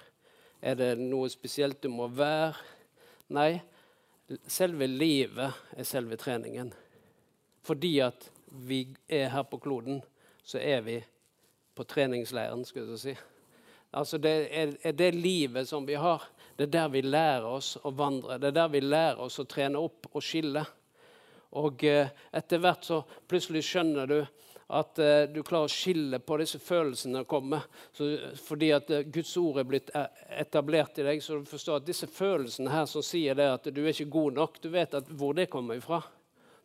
Er 0.61 0.77
det 0.77 0.93
noe 1.01 1.29
spesielt 1.33 1.81
du 1.81 1.89
må 1.89 2.05
være? 2.13 2.53
Nei, 3.33 3.63
selve 4.45 4.85
livet 4.85 5.73
er 5.73 5.89
selve 5.89 6.21
treningen. 6.21 6.69
Fordi 7.65 7.95
at 8.05 8.29
vi 8.69 8.83
er 9.09 9.31
her 9.33 9.49
på 9.49 9.57
kloden, 9.57 10.03
så 10.45 10.61
er 10.61 10.85
vi 10.85 11.01
på 11.79 11.87
treningsleiren, 11.87 12.65
skulle 12.67 12.97
jeg 12.97 13.03
si. 13.05 13.13
Altså 13.95 14.19
det 14.21 14.33
er, 14.51 14.73
er, 14.83 14.93
det 14.93 15.13
livet 15.15 15.69
som 15.69 15.85
vi 15.87 15.95
har. 15.97 16.25
Det 16.57 16.67
er 16.67 16.73
der 16.73 16.89
vi 16.91 17.01
lærer 17.05 17.47
oss 17.47 17.77
å 17.87 17.93
vandre. 17.95 18.37
Det 18.37 18.51
er 18.51 18.57
der 18.57 18.73
vi 18.73 18.83
lærer 18.83 19.21
oss 19.23 19.39
å 19.39 19.47
trene 19.49 19.79
opp 19.79 20.11
og 20.11 20.21
skille. 20.23 20.65
Og 21.57 21.85
eh, 21.87 22.11
etter 22.35 22.61
hvert 22.61 22.83
så 22.85 22.99
plutselig 23.31 23.63
skjønner 23.65 24.11
du 24.11 24.19
at 24.69 24.99
eh, 25.01 25.23
du 25.33 25.39
klarer 25.41 25.65
å 25.65 25.73
skille 25.73 26.19
på 26.21 26.37
disse 26.43 26.59
følelsene 26.61 27.23
som 27.23 27.29
kommer. 27.31 27.65
Så, 27.95 28.11
fordi 28.45 28.69
at 28.75 28.91
eh, 28.93 29.07
Guds 29.09 29.31
ord 29.41 29.63
er 29.63 29.69
blitt 29.71 29.89
eh, 29.97 30.05
etablert 30.43 30.99
i 31.01 31.07
deg, 31.07 31.23
så 31.25 31.39
du 31.39 31.49
forstår 31.49 31.79
at 31.79 31.87
disse 31.87 32.11
følelsene 32.11 32.75
her 32.75 32.85
som 32.91 33.05
sier 33.05 33.39
det 33.39 33.49
at 33.55 33.71
du 33.73 33.81
er 33.81 33.95
ikke 33.95 34.11
god 34.19 34.37
nok, 34.43 34.61
du 34.61 34.69
vet 34.75 34.93
hvor 35.09 35.33
det 35.37 35.49
kommer 35.49 35.79
ifra. 35.79 36.03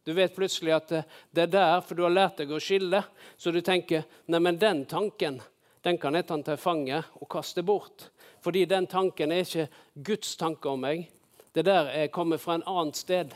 Du 0.05 0.13
vet 0.13 0.35
plutselig 0.37 0.75
at 0.77 0.91
det 1.33 1.47
er 1.47 1.53
der, 1.53 1.81
for 1.81 1.97
du 1.97 2.05
har 2.05 2.13
lært 2.13 2.43
deg 2.43 2.53
å 2.53 2.61
skille. 2.61 3.01
Så 3.37 3.53
du 3.55 3.63
tenker 3.65 4.05
nei, 4.29 4.41
men 4.41 4.61
den 4.61 4.85
tanken 4.89 5.41
den 5.85 5.99
kan 6.01 6.17
jeg 6.17 6.25
ta 6.29 6.39
til 6.41 6.61
fange 6.61 7.03
og 7.21 7.29
kaste 7.29 7.65
bort. 7.65 8.09
Fordi 8.45 8.65
den 8.69 8.87
tanken 8.89 9.33
er 9.33 9.45
ikke 9.45 9.67
Guds 9.95 10.37
tanke 10.41 10.69
om 10.69 10.81
meg. 10.85 11.07
Det 11.53 11.65
der 11.65 11.91
er 11.93 12.13
kommet 12.13 12.41
fra 12.41 12.57
en 12.57 12.67
annet 12.69 12.97
sted. 12.97 13.35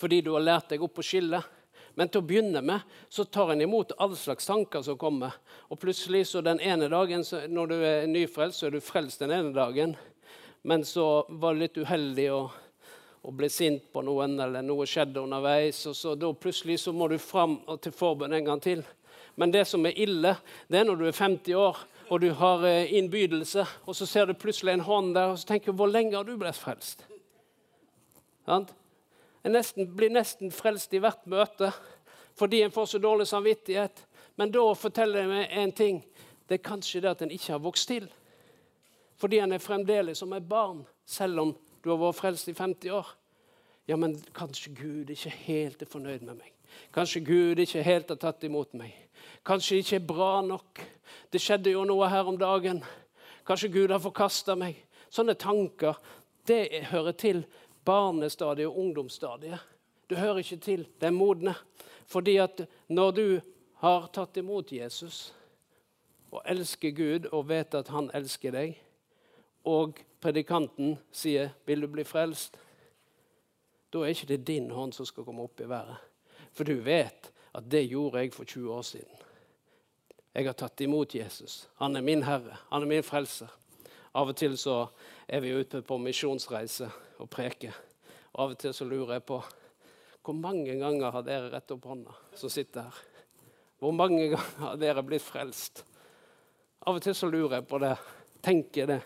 Fordi 0.00 0.20
du 0.24 0.34
har 0.34 0.44
lært 0.44 0.68
deg 0.72 0.84
opp 0.84 1.00
å 1.00 1.04
skille. 1.04 1.40
Men 1.96 2.08
til 2.08 2.22
å 2.22 2.28
begynne 2.28 2.62
med 2.64 2.84
så 3.12 3.24
tar 3.24 3.52
en 3.52 3.60
imot 3.64 3.92
alle 4.00 4.16
slags 4.16 4.48
tanker 4.48 4.84
som 4.84 4.96
kommer. 5.00 5.34
Og 5.68 5.80
plutselig 5.80 6.26
så 6.30 6.40
den 6.44 6.60
ene 6.60 6.88
dagen, 6.92 7.24
når 7.48 7.72
du 7.72 7.76
er 7.80 8.08
nyfrelst, 8.08 8.60
så 8.60 8.68
er 8.68 8.76
du 8.76 8.84
frelst 8.84 9.20
den 9.24 9.34
ene 9.36 9.52
dagen. 9.56 9.96
Men 10.62 10.84
så 10.84 11.26
var 11.28 11.56
du 11.56 11.64
litt 11.64 11.80
uheldig 11.80 12.28
og 12.36 12.56
og 13.22 13.36
ble 13.36 13.50
sint 13.52 13.90
på 13.92 14.02
noen, 14.04 14.38
eller 14.40 14.64
noe 14.64 14.86
skjedde 14.88 15.20
underveis. 15.20 15.84
og 15.86 15.96
så 15.96 16.14
da 16.16 16.32
Plutselig 16.32 16.80
så 16.80 16.92
må 16.92 17.08
du 17.08 17.18
fram 17.18 17.58
til 17.82 17.92
forbønn 17.92 18.32
en 18.32 18.44
gang 18.44 18.60
til. 18.60 18.82
Men 19.36 19.52
det 19.52 19.66
som 19.68 19.84
er 19.86 19.98
ille, 20.00 20.34
det 20.68 20.80
er 20.80 20.84
når 20.84 20.96
du 20.96 21.06
er 21.08 21.16
50 21.16 21.54
år 21.54 21.84
og 22.10 22.20
du 22.20 22.32
har 22.34 22.64
eh, 22.66 22.92
innbydelse, 22.98 23.66
og 23.86 23.96
så 23.96 24.06
ser 24.06 24.26
du 24.26 24.34
plutselig 24.34 24.72
en 24.74 24.82
hånd 24.82 25.14
der, 25.14 25.30
og 25.30 25.38
så 25.38 25.46
tenker 25.52 25.70
du 25.70 25.78
hvor 25.78 25.90
lenge 25.90 26.16
har 26.16 26.26
du 26.26 26.34
blitt 26.38 26.58
frelst? 26.58 27.04
En 28.50 29.54
nesten, 29.54 29.86
blir 29.94 30.10
nesten 30.10 30.50
frelst 30.50 30.94
i 30.96 31.00
hvert 31.02 31.22
møte 31.30 31.70
fordi 32.40 32.62
en 32.64 32.72
får 32.72 32.86
så 32.88 32.98
dårlig 32.98 33.26
samvittighet. 33.28 34.06
Men 34.40 34.50
da 34.54 34.62
forteller 34.74 35.20
jeg 35.20 35.28
meg 35.28 35.56
en 35.60 35.72
ting. 35.76 35.98
Det 36.48 36.56
er 36.56 36.62
kanskje 36.64 37.02
det 37.04 37.10
at 37.10 37.22
en 37.26 37.34
ikke 37.34 37.52
har 37.52 37.60
vokst 37.60 37.90
til. 37.90 38.06
Fordi 39.20 39.42
en 39.44 39.52
er 39.52 39.60
fremdeles 39.60 40.22
som 40.22 40.32
et 40.32 40.46
barn, 40.48 40.80
selv 41.04 41.42
om 41.42 41.50
du 41.82 41.90
har 41.90 42.00
vært 42.00 42.18
frelst 42.18 42.50
i 42.50 42.56
50 42.56 42.94
år. 42.94 43.12
Ja, 43.88 43.96
men 43.96 44.14
kanskje 44.36 44.74
Gud 44.76 45.10
ikke 45.10 45.32
helt 45.46 45.82
er 45.82 45.90
fornøyd 45.90 46.22
med 46.26 46.38
meg. 46.38 46.52
Kanskje 46.94 47.24
Gud 47.26 47.58
ikke 47.58 47.82
helt 47.82 48.12
har 48.12 48.20
tatt 48.20 48.44
imot 48.46 48.74
meg. 48.78 48.94
Kanskje 49.46 49.76
det 49.76 49.84
ikke 49.84 49.98
er 49.98 50.06
bra 50.12 50.32
nok. 50.46 50.82
Det 51.32 51.40
skjedde 51.42 51.72
jo 51.72 51.82
noe 51.88 52.08
her 52.10 52.28
om 52.28 52.38
dagen. 52.38 52.82
Kanskje 53.46 53.72
Gud 53.72 53.90
har 53.90 54.02
forkasta 54.02 54.54
meg. 54.58 54.78
Sånne 55.10 55.34
tanker 55.34 55.98
det 56.46 56.84
hører 56.90 57.16
til 57.18 57.42
barnestadiet 57.86 58.68
og 58.68 58.78
ungdomsstadiet. 58.78 59.58
Du 60.10 60.16
hører 60.18 60.42
ikke 60.42 60.60
til 60.62 60.86
den 61.00 61.14
modne. 61.14 61.54
Fordi 62.10 62.36
at 62.42 62.64
når 62.88 63.10
du 63.10 63.26
har 63.80 64.08
tatt 64.12 64.36
imot 64.36 64.72
Jesus 64.72 65.32
og 66.30 66.42
elsker 66.44 66.90
Gud 66.94 67.28
og 67.32 67.48
vet 67.48 67.74
at 67.74 67.90
han 67.90 68.10
elsker 68.14 68.54
deg, 68.54 68.74
og 69.64 70.00
predikanten 70.20 70.98
sier 71.12 71.50
'Vil 71.66 71.80
du 71.80 71.86
bli 71.86 72.04
frelst?' 72.04 72.58
Da 73.92 73.98
er 73.98 74.06
ikke 74.06 74.26
det 74.26 74.46
din 74.46 74.70
hånd 74.70 74.92
som 74.92 75.06
skal 75.06 75.24
komme 75.24 75.42
opp 75.42 75.60
i 75.60 75.68
været. 75.68 75.96
For 76.52 76.64
du 76.64 76.80
vet 76.80 77.32
at 77.54 77.70
det 77.70 77.88
gjorde 77.90 78.18
jeg 78.18 78.32
for 78.32 78.44
20 78.44 78.72
år 78.72 78.82
siden. 78.82 79.16
Jeg 80.34 80.46
har 80.46 80.52
tatt 80.52 80.80
imot 80.80 81.14
Jesus. 81.14 81.68
Han 81.74 81.96
er 81.96 82.00
min 82.00 82.22
herre. 82.22 82.56
Han 82.70 82.82
er 82.82 82.86
min 82.86 83.02
frelser. 83.02 83.48
Av 84.14 84.28
og 84.28 84.36
til 84.36 84.56
så 84.58 84.86
er 85.28 85.40
vi 85.40 85.54
ute 85.54 85.82
på 85.82 85.98
misjonsreise 85.98 86.90
og 87.18 87.30
preker. 87.30 87.74
Og 88.32 88.44
av 88.44 88.54
og 88.54 88.58
til 88.58 88.74
så 88.74 88.84
lurer 88.84 89.18
jeg 89.18 89.26
på 89.26 89.42
hvor 90.20 90.36
mange 90.36 90.74
ganger 90.78 91.10
har 91.10 91.22
dere 91.24 91.50
rett 91.50 91.70
opp 91.72 91.86
hånda 91.88 92.14
som 92.36 92.50
sitter 92.52 92.86
her? 92.86 92.98
Hvor 93.80 93.94
mange 93.96 94.28
ganger 94.28 94.58
har 94.60 94.76
dere 94.78 95.02
blitt 95.02 95.24
frelst? 95.24 95.84
Av 96.86 96.98
og 96.98 97.02
til 97.02 97.16
så 97.16 97.26
lurer 97.30 97.58
jeg 97.58 97.66
på 97.70 97.80
det. 97.82 97.94
Tenker 98.44 98.86
det. 98.86 99.00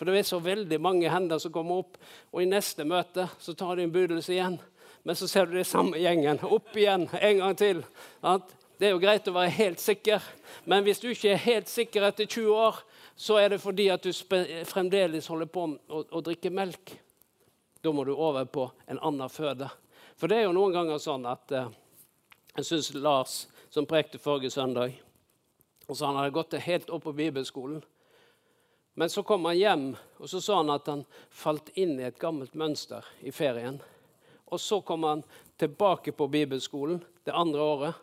For 0.00 0.08
det 0.08 0.22
er 0.22 0.24
så 0.24 0.38
veldig 0.40 0.78
mange 0.80 1.10
hender 1.12 1.36
som 1.36 1.52
kommer 1.52 1.82
opp, 1.82 1.98
og 2.32 2.40
i 2.40 2.48
neste 2.48 2.86
møte 2.88 3.26
så 3.36 3.52
tar 3.52 3.76
de 3.76 3.84
en 3.84 3.92
budelse 3.92 4.32
igjen. 4.32 4.54
Men 5.04 5.16
så 5.16 5.28
ser 5.28 5.44
du 5.44 5.58
det 5.58 5.66
samme 5.68 6.00
gjengen 6.00 6.40
opp 6.48 6.72
igjen 6.72 7.04
en 7.20 7.42
gang 7.42 7.58
til. 7.60 7.82
Det 8.80 8.88
er 8.88 8.94
jo 8.94 9.02
greit 9.02 9.28
å 9.28 9.34
være 9.36 9.52
helt 9.58 9.82
sikker, 9.84 10.24
men 10.64 10.86
hvis 10.86 11.02
du 11.02 11.10
ikke 11.10 11.34
er 11.34 11.44
helt 11.44 11.68
sikker 11.68 12.08
etter 12.08 12.24
20 12.24 12.48
år, 12.48 12.80
så 13.12 13.36
er 13.42 13.52
det 13.52 13.60
fordi 13.60 13.90
at 13.92 14.08
du 14.08 14.08
fremdeles 14.64 15.28
holder 15.28 15.52
på 15.52 15.66
å, 15.68 16.00
å 16.00 16.24
drikke 16.24 16.48
melk. 16.48 16.96
Da 17.84 17.92
må 17.92 18.08
du 18.08 18.14
over 18.14 18.48
på 18.48 18.70
en 18.88 19.04
annen 19.04 19.28
føde. 19.28 19.68
For 20.16 20.32
det 20.32 20.40
er 20.40 20.48
jo 20.48 20.56
noen 20.56 20.72
ganger 20.72 21.04
sånn 21.04 21.28
at 21.28 21.52
eh, 21.52 21.68
jeg 22.56 22.70
syns 22.72 22.90
Lars, 22.96 23.38
som 23.68 23.84
prekte 23.84 24.16
forrige 24.16 24.56
søndag 24.56 24.96
og 25.90 25.96
så 25.96 26.06
Han 26.06 26.16
hadde 26.16 26.32
gått 26.32 26.54
helt 26.64 26.88
opp 26.88 27.04
på 27.04 27.12
bibelskolen. 27.18 27.82
Men 28.94 29.10
så 29.10 29.22
kom 29.22 29.44
han 29.44 29.58
hjem 29.58 29.86
og 30.18 30.28
så 30.30 30.40
sa 30.40 30.56
han 30.60 30.72
at 30.74 30.88
han 30.90 31.04
falt 31.30 31.70
inn 31.78 31.94
i 32.00 32.06
et 32.08 32.18
gammelt 32.20 32.54
mønster 32.58 33.06
i 33.24 33.32
ferien. 33.32 33.78
Og 34.50 34.60
så 34.60 34.80
kom 34.82 35.06
han 35.06 35.22
tilbake 35.56 36.12
på 36.12 36.26
bibelskolen 36.28 37.00
det 37.24 37.32
andre 37.36 37.62
året. 37.62 37.94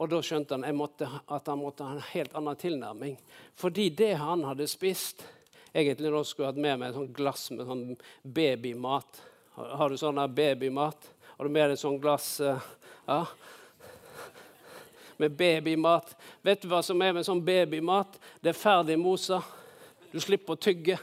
Og 0.00 0.08
da 0.10 0.18
skjønte 0.24 0.56
han 0.58 0.76
måtte, 0.76 1.06
at 1.06 1.46
han 1.46 1.60
måtte 1.60 1.86
ha 1.86 1.94
en 1.94 2.08
helt 2.14 2.34
annen 2.34 2.58
tilnærming. 2.58 3.18
Fordi 3.54 3.90
det 3.94 4.14
han 4.22 4.44
hadde 4.48 4.70
spist 4.70 5.24
Egentlig 5.72 6.10
nå 6.12 6.18
skulle 6.28 6.50
jeg 6.50 6.52
hatt 6.52 6.60
med 6.60 6.80
meg 6.80 6.90
et 6.90 6.96
sånt 6.98 7.14
glass 7.16 7.46
med 7.48 7.64
sånn 7.64 7.84
babymat. 8.20 9.20
Har 9.56 9.88
du 9.88 9.96
sånn 9.96 10.20
babymat? 10.36 11.06
Har 11.38 11.48
du 11.48 11.52
med 11.54 11.70
deg 11.70 11.78
et 11.78 11.80
sånt 11.80 12.02
glass 12.02 12.26
uh, 12.44 12.60
ja, 13.06 13.22
med 15.16 15.32
babymat? 15.32 16.12
Vet 16.44 16.60
du 16.60 16.68
hva 16.68 16.82
som 16.84 17.00
er 17.00 17.16
med 17.16 17.24
sånn 17.24 17.40
babymat? 17.40 18.20
Det 18.44 18.52
er 18.52 18.60
ferdig 18.60 18.98
mosa. 19.00 19.40
Du 20.12 20.20
slipper 20.20 20.56
å 20.56 20.60
tygge. 20.60 20.98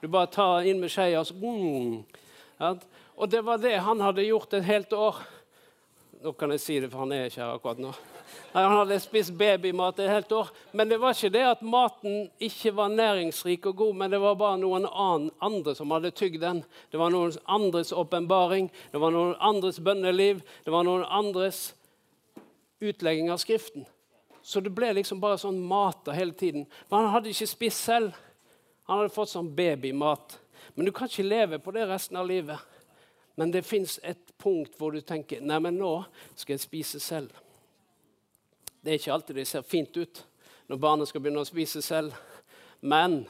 Du 0.00 0.08
bare 0.08 0.32
tar 0.32 0.66
inn 0.68 0.80
med 0.80 0.92
skeia, 0.92 1.20
og 1.20 1.28
så 1.28 1.36
mm. 1.36 2.82
Og 3.14 3.30
det 3.30 3.44
var 3.44 3.60
det 3.62 3.76
han 3.84 4.00
hadde 4.02 4.26
gjort 4.26 4.56
et 4.56 4.66
helt 4.66 4.92
år. 4.92 5.20
Nå 6.24 6.32
kan 6.32 6.54
jeg 6.54 6.60
si 6.62 6.80
det, 6.80 6.88
for 6.88 7.04
han 7.04 7.12
er 7.12 7.26
ikke 7.28 7.42
her 7.42 7.54
akkurat 7.58 7.80
nå. 7.84 7.90
Nei, 8.54 8.62
Han 8.62 8.76
hadde 8.78 8.96
spist 9.02 9.34
babymat 9.36 9.98
et 10.00 10.08
helt 10.08 10.32
år. 10.32 10.50
Men 10.72 10.88
det 10.88 10.98
var 11.02 11.12
ikke 11.12 11.32
det 11.34 11.42
at 11.44 11.62
maten 11.62 12.30
ikke 12.40 12.72
var 12.76 12.92
næringsrik 12.94 13.66
og 13.68 13.76
god, 13.76 13.94
men 14.00 14.10
det 14.14 14.20
var 14.22 14.38
bare 14.40 14.60
noen 14.62 14.86
andre 14.88 15.74
som 15.76 15.92
hadde 15.92 16.14
tygd 16.16 16.40
den. 16.40 16.62
Det 16.92 17.00
var 17.00 17.12
noen 17.12 17.34
andres 17.44 17.92
åpenbaring, 17.92 18.70
det 18.92 19.00
var 19.02 19.12
noen 19.12 19.34
andres 19.36 19.80
bønneliv, 19.84 20.40
det 20.64 20.72
var 20.72 20.86
noen 20.88 21.04
andres 21.04 21.74
utlegging 22.80 23.28
av 23.32 23.42
Skriften. 23.42 23.84
Så 24.44 24.60
det 24.60 24.72
ble 24.76 24.94
liksom 24.96 25.20
bare 25.20 25.40
sånn 25.40 25.60
mat 25.60 26.08
hele 26.12 26.32
tiden. 26.32 26.66
Men 26.90 27.06
han 27.06 27.14
hadde 27.14 27.32
ikke 27.32 27.48
spist 27.48 27.84
selv. 27.84 28.16
Han 28.84 29.00
hadde 29.00 29.14
fått 29.14 29.32
sånn 29.32 29.52
babymat. 29.56 30.38
Men 30.74 30.88
du 30.88 30.92
kan 30.92 31.08
ikke 31.08 31.24
leve 31.26 31.58
på 31.62 31.72
det 31.76 31.86
resten 31.88 32.18
av 32.20 32.28
livet. 32.28 32.60
Men 33.34 33.50
det 33.50 33.64
fins 33.66 33.96
et 34.02 34.32
punkt 34.38 34.76
hvor 34.78 34.94
du 34.94 35.00
tenker 35.02 35.42
nei, 35.42 35.58
men 35.62 35.78
nå 35.78 35.96
skal 36.36 36.54
jeg 36.54 36.64
spise 36.66 37.00
selv. 37.02 37.32
Det 38.84 38.92
er 38.92 39.00
ikke 39.00 39.14
alltid 39.14 39.40
det 39.40 39.48
ser 39.48 39.64
fint 39.66 39.96
ut 39.96 40.20
når 40.68 40.80
barnet 40.80 41.08
skal 41.08 41.24
begynne 41.24 41.42
å 41.42 41.48
spise 41.48 41.82
selv. 41.84 42.14
Men 42.84 43.22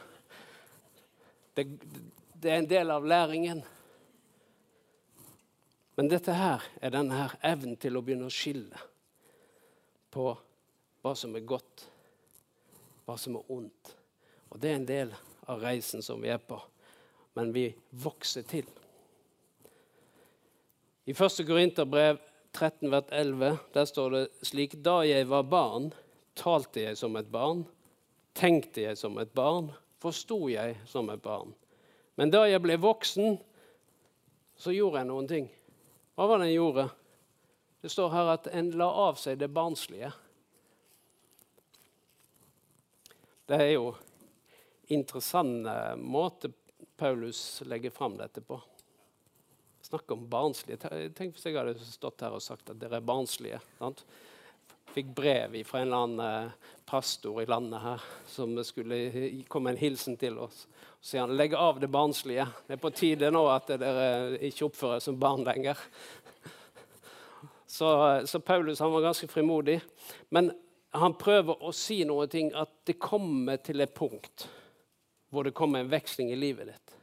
det, 1.55 1.69
det 2.35 2.51
er 2.51 2.61
en 2.61 2.71
del 2.71 2.91
av 2.91 3.07
læringen. 3.07 3.63
Men 5.95 6.11
dette 6.11 6.35
her 6.35 6.65
er 6.83 6.91
denne 6.91 7.21
her 7.21 7.37
evnen 7.47 7.79
til 7.79 7.97
å 7.97 8.03
begynne 8.03 8.27
å 8.27 8.35
skille 8.35 8.81
på 10.15 10.33
hva 11.05 11.13
som 11.19 11.37
er 11.39 11.47
godt, 11.47 11.85
hva 13.07 13.15
som 13.21 13.39
er 13.39 13.55
ondt. 13.55 13.95
Og 14.51 14.59
det 14.59 14.73
er 14.73 14.81
en 14.81 14.89
del 14.91 15.15
av 15.47 15.61
reisen 15.61 16.03
som 16.03 16.23
vi 16.23 16.31
er 16.33 16.39
på. 16.39 16.61
Men 17.35 17.53
vi 17.53 17.69
vokser 17.91 18.47
til. 18.49 18.67
I 21.05 21.13
1. 21.13 21.43
Korinterbrev 21.47 22.21
13, 22.55 22.91
vers 22.91 23.11
11, 23.11 23.57
der 23.75 23.85
står 23.85 24.11
det 24.15 24.25
slik 24.47 24.77
Da 24.85 25.03
jeg 25.05 25.27
var 25.29 25.43
barn, 25.51 25.91
talte 26.39 26.87
jeg 26.87 26.97
som 26.97 27.17
et 27.19 27.29
barn, 27.31 27.65
tenkte 28.35 28.87
jeg 28.87 28.99
som 28.99 29.19
et 29.19 29.33
barn, 29.35 29.73
forsto 30.01 30.47
jeg 30.49 30.79
som 30.87 31.11
et 31.11 31.23
barn. 31.23 31.53
Men 32.15 32.31
da 32.31 32.45
jeg 32.47 32.63
ble 32.63 32.79
voksen, 32.79 33.39
så 34.57 34.73
gjorde 34.75 35.03
jeg 35.03 35.11
noen 35.11 35.29
ting. 35.29 35.49
Hva 36.15 36.29
var 36.31 36.39
det 36.41 36.53
en 36.53 36.55
gjorde? 36.55 36.87
Det 37.83 37.91
står 37.93 38.13
her 38.15 38.31
at 38.37 38.47
en 38.55 38.71
la 38.79 38.87
av 39.09 39.19
seg 39.21 39.41
det 39.43 39.51
barnslige. 39.53 40.13
Det 43.51 43.59
er 43.61 43.75
jo 43.75 43.91
interessant 44.93 45.69
måte 46.01 46.51
Paulus 46.97 47.63
legger 47.65 47.91
fram 47.91 48.17
dette 48.17 48.41
på. 48.41 48.61
Snakk 49.83 50.11
om 50.11 50.29
barnslige. 50.29 50.79
Tenk 51.15 51.35
hvis 51.35 51.45
jeg 51.45 51.59
hadde 51.59 51.75
stått 51.85 52.23
her 52.25 52.33
og 52.33 52.43
sagt 52.43 52.71
at 52.73 52.79
dere 52.81 53.01
er 53.01 53.05
barnslige. 53.05 53.59
Sant? 53.77 54.05
Fikk 54.95 55.11
brev 55.17 55.57
fra 55.67 55.83
en 55.83 55.89
eller 55.89 56.05
annen 56.07 56.25
eh, 56.25 56.73
pastor 56.87 57.43
i 57.43 57.47
landet 57.51 57.83
her 57.83 58.03
som 58.31 58.55
skulle 58.65 59.45
komme 59.51 59.75
en 59.75 59.81
hilsen 59.81 60.17
til 60.21 60.39
oss. 60.39 60.65
Så 61.01 61.11
sier 61.11 61.27
han 61.27 61.37
legg 61.37 61.57
av 61.59 61.83
det 61.83 61.91
barnslige. 61.93 62.47
Det 62.67 62.77
er 62.77 62.83
på 62.83 62.95
tide 62.95 63.33
nå 63.35 63.45
at 63.53 63.75
dere 63.75 64.39
ikke 64.49 64.69
oppfører 64.71 65.03
som 65.05 65.19
barn 65.21 65.45
lenger. 65.45 65.81
Så, 67.75 67.89
så 68.31 68.39
Paulus 68.39 68.81
han 68.81 68.93
var 68.95 69.09
ganske 69.11 69.29
frimodig. 69.29 69.81
Men 70.31 70.53
han 70.95 71.17
prøver 71.19 71.59
å 71.59 71.75
si 71.75 72.05
noe 72.07 72.29
ting, 72.31 72.53
at 72.55 72.71
det 72.87 73.01
kommer 73.03 73.59
til 73.59 73.83
et 73.83 73.97
punkt 73.99 74.47
hvor 75.35 75.45
det 75.45 75.57
kommer 75.57 75.83
en 75.83 75.91
veksling 75.91 76.31
i 76.33 76.39
livet 76.39 76.71
ditt. 76.71 76.95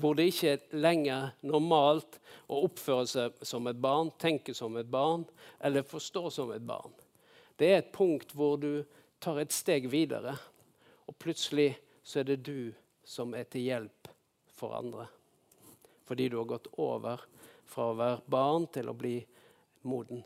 Hvor 0.00 0.16
det 0.16 0.26
ikke 0.30 0.54
er 0.54 0.78
lenger 0.80 1.34
normalt 1.46 2.16
å 2.50 2.64
oppføre 2.66 3.06
seg 3.06 3.44
som 3.46 3.68
et 3.70 3.78
barn, 3.78 4.10
tenke 4.18 4.54
som 4.56 4.74
et 4.80 4.88
barn 4.90 5.26
eller 5.60 5.86
forstå 5.86 6.30
som 6.34 6.50
et 6.54 6.64
barn. 6.64 6.92
Det 7.60 7.68
er 7.70 7.82
et 7.82 7.92
punkt 7.94 8.32
hvor 8.34 8.56
du 8.58 8.82
tar 9.22 9.38
et 9.40 9.54
steg 9.54 9.86
videre, 9.92 10.34
og 11.06 11.16
plutselig 11.20 11.74
så 12.02 12.22
er 12.22 12.32
det 12.32 12.40
du 12.48 12.72
som 13.04 13.36
er 13.36 13.46
til 13.52 13.68
hjelp 13.68 14.10
for 14.56 14.74
andre. 14.74 15.06
Fordi 16.08 16.28
du 16.28 16.40
har 16.40 16.48
gått 16.48 16.72
over 16.80 17.22
fra 17.68 17.90
å 17.90 17.98
være 17.98 18.22
barn 18.26 18.66
til 18.72 18.90
å 18.90 18.96
bli 18.96 19.18
moden. 19.84 20.24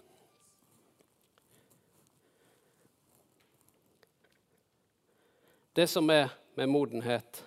Det 5.79 5.87
som 5.87 6.09
er 6.11 6.33
med 6.59 6.69
modenhet, 6.69 7.45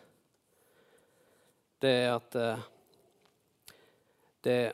det 1.80 1.90
er 1.90 2.14
at 2.14 2.36
uh, 2.36 2.60
det, 4.42 4.74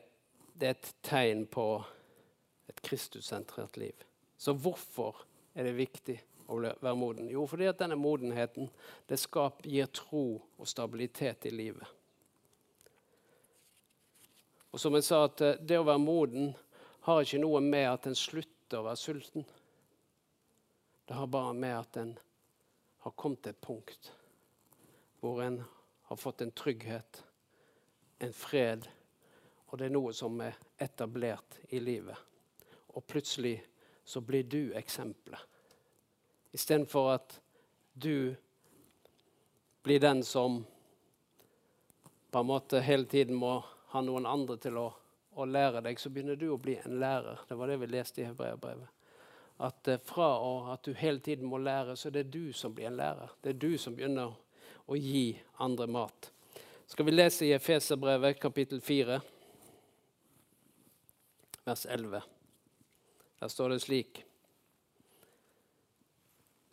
det, 0.54 0.67
er 0.67 0.76
et 0.76 0.89
tegn 1.02 1.47
på 1.50 1.63
et 2.69 2.82
Kristussentrert 2.86 3.80
liv. 3.82 4.04
Så 4.38 4.54
hvorfor 4.54 5.23
er 5.58 5.65
det 5.65 5.73
viktig 5.80 6.19
å 6.54 6.60
være 6.62 6.93
moden? 7.00 7.32
Jo, 7.34 7.47
fordi 7.50 7.65
at 7.71 7.80
denne 7.82 7.97
modenheten 7.97 8.69
det 9.10 9.17
skap, 9.17 9.65
gir 9.65 9.89
tro 9.89 10.38
og 10.38 10.69
stabilitet 10.69 11.50
i 11.50 11.56
livet. 11.56 11.95
Og 14.69 14.78
som 14.84 14.93
jeg 14.93 15.08
sa, 15.08 15.23
at 15.32 15.41
uh, 15.41 15.56
det 15.58 15.82
å 15.82 15.88
være 15.88 16.04
moden 16.04 16.54
har 17.10 17.26
ikke 17.26 17.41
noe 17.41 17.63
med 17.65 17.88
at 17.89 18.06
en 18.06 18.21
slutter 18.21 18.84
å 18.84 18.86
være 18.91 19.02
sulten. 19.02 19.50
Det 21.10 21.17
har 21.17 21.34
bare 21.34 21.58
med 21.58 21.73
at 21.80 22.02
en 22.04 22.15
har 23.08 23.17
kommet 23.17 23.41
til 23.41 23.56
et 23.56 23.65
punkt 23.65 24.13
hvor 25.19 25.41
en 25.43 25.63
har 26.08 26.15
fått 26.15 26.41
en 26.41 26.51
trygghet, 26.51 27.23
en 28.19 28.34
fred, 28.34 28.88
og 29.67 29.80
det 29.80 29.89
er 29.89 29.93
noe 29.93 30.13
som 30.15 30.39
er 30.41 30.56
etablert 30.80 31.60
i 31.69 31.82
livet. 31.84 32.15
Og 32.95 33.06
plutselig 33.06 33.60
så 34.08 34.21
blir 34.21 34.47
du 34.47 34.73
eksempelet. 34.80 35.41
Istedenfor 36.56 37.12
at 37.12 37.39
du 37.93 38.36
blir 39.84 39.99
den 39.99 40.23
som 40.23 40.65
på 42.32 42.39
en 42.39 42.47
måte 42.47 42.80
hele 42.80 43.06
tiden 43.06 43.36
må 43.36 43.60
ha 43.91 44.01
noen 44.01 44.25
andre 44.25 44.58
til 44.62 44.80
å, 44.80 44.88
å 45.36 45.45
lære 45.45 45.84
deg, 45.86 45.99
så 45.99 46.10
begynner 46.10 46.39
du 46.39 46.49
å 46.53 46.62
bli 46.62 46.77
en 46.80 46.99
lærer. 47.01 47.43
Det 47.47 47.56
var 47.60 47.71
det 47.71 47.77
vi 47.84 47.91
leste 47.91 48.23
i 48.23 48.27
Hebreabrevet. 48.30 48.89
At 49.58 49.89
fra 50.06 50.27
fra 50.38 50.73
at 50.73 50.84
du 50.86 50.93
hele 50.93 51.19
tiden 51.19 51.47
må 51.49 51.58
lære, 51.58 51.95
så 51.97 52.10
det 52.10 52.25
er 52.25 52.32
du 52.32 52.53
som 52.53 52.75
blir 52.75 52.88
en 52.88 52.99
lærer. 52.99 53.32
Det 53.41 53.49
er 53.49 53.60
du 53.60 53.77
som 53.77 53.95
begynner 53.95 54.30
å 54.30 54.36
og 54.88 54.97
gi 54.97 55.39
andre 55.60 55.88
mat. 55.91 56.32
Skal 56.88 57.06
vi 57.06 57.12
lese 57.12 57.45
i 57.45 57.54
Efeserbrevet 57.56 58.39
kapittel 58.39 58.82
4, 58.82 59.19
vers 61.67 61.86
11. 61.86 62.21
Der 63.39 63.52
står 63.52 63.69
det 63.76 63.82
slik 63.84 64.23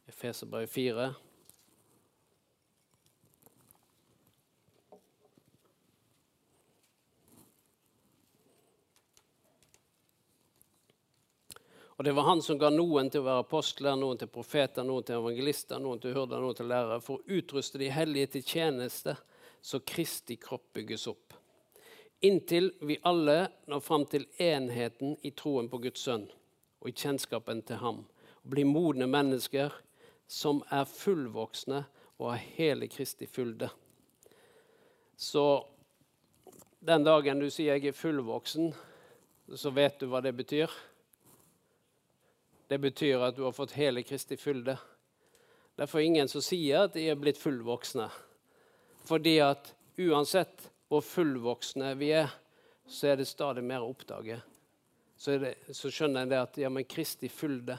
Efeserbrevet 0.07 0.71
4. 0.71 1.09
Og 11.97 12.05
det 12.05 12.13
var 12.13 12.27
han 12.27 12.43
som 12.43 12.59
ga 12.59 12.73
noen 12.75 13.07
til 13.11 13.23
å 13.23 13.29
være 13.29 13.45
apostler, 13.45 13.95
noen 13.99 14.19
til 14.19 14.31
profeter, 14.33 14.83
noen 14.87 15.07
til 15.07 15.21
evangelister, 15.21 15.79
noen 15.79 16.01
til 16.03 16.17
hyrder, 16.17 16.43
noen 16.43 16.57
til 16.59 16.67
lærere, 16.67 16.99
for 17.05 17.21
å 17.21 17.39
utruste 17.39 17.79
de 17.79 17.91
hellige 17.95 18.33
til 18.35 18.47
tjeneste, 18.55 19.15
så 19.63 19.81
Kristi 19.87 20.37
kropp 20.43 20.73
bygges 20.75 21.07
opp. 21.13 21.37
Inntil 22.27 22.73
vi 22.83 22.99
alle 23.07 23.47
når 23.71 23.85
fram 23.85 24.07
til 24.11 24.27
enheten 24.41 25.15
i 25.23 25.31
troen 25.37 25.69
på 25.71 25.79
Guds 25.87 26.03
sønn 26.07 26.27
og 26.83 26.91
i 26.91 26.97
kjennskapen 26.99 27.63
til 27.69 27.79
ham, 27.81 28.03
og 28.43 28.51
blir 28.53 28.69
modne 28.69 29.07
mennesker 29.09 29.73
som 30.29 30.63
er 30.73 30.89
fullvoksne 30.89 31.85
og 32.19 32.31
har 32.31 32.43
hele 32.57 32.89
Kristi 32.91 33.29
fylde. 33.31 33.71
Så 35.17 35.45
den 36.85 37.07
dagen 37.07 37.41
du 37.41 37.47
sier 37.49 37.79
jeg 37.79 37.93
er 37.93 37.97
fullvoksen, 37.97 38.75
så 39.55 39.73
vet 39.73 40.01
du 40.01 40.09
hva 40.11 40.21
det 40.25 40.35
betyr. 40.37 40.73
Det 42.69 42.79
betyr 42.81 43.23
at 43.27 43.37
du 43.37 43.45
har 43.45 43.53
fått 43.53 43.77
hele 43.77 44.03
Kristi 44.03 44.37
fylde. 44.41 44.77
Derfor 45.77 45.99
er 45.99 46.09
ingen 46.09 46.31
som 46.31 46.43
sier 46.45 46.87
at 46.87 46.95
de 46.95 47.09
er 47.11 47.19
blitt 47.19 47.41
fullvoksne. 47.41 48.09
Fordi 49.05 49.39
at 49.45 49.75
uansett 50.01 50.69
hvor 50.89 51.05
fullvoksne 51.05 51.93
vi 52.01 52.13
er, 52.15 52.31
så 52.87 53.13
er 53.13 53.21
det 53.21 53.29
stadig 53.29 53.65
mer 53.65 53.83
å 53.85 53.91
oppdage. 53.93 54.39
Så, 55.17 55.39
det, 55.41 55.55
så 55.73 55.91
skjønner 55.93 56.25
jeg 56.25 56.33
det 56.33 56.41
at 56.41 56.57
ja, 56.61 56.71
men 56.73 56.87
Kristi 56.89 57.31
fylde 57.33 57.79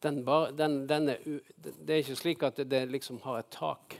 den 0.00 0.22
bar, 0.24 0.50
den, 0.56 0.86
den 0.88 1.08
er, 1.08 1.18
Det 1.56 1.90
er 1.90 1.98
ikke 2.00 2.16
slik 2.16 2.44
at 2.46 2.56
det, 2.56 2.70
det, 2.70 2.86
liksom 2.88 3.20
har 3.24 3.42
et 3.42 3.50
tak. 3.52 3.98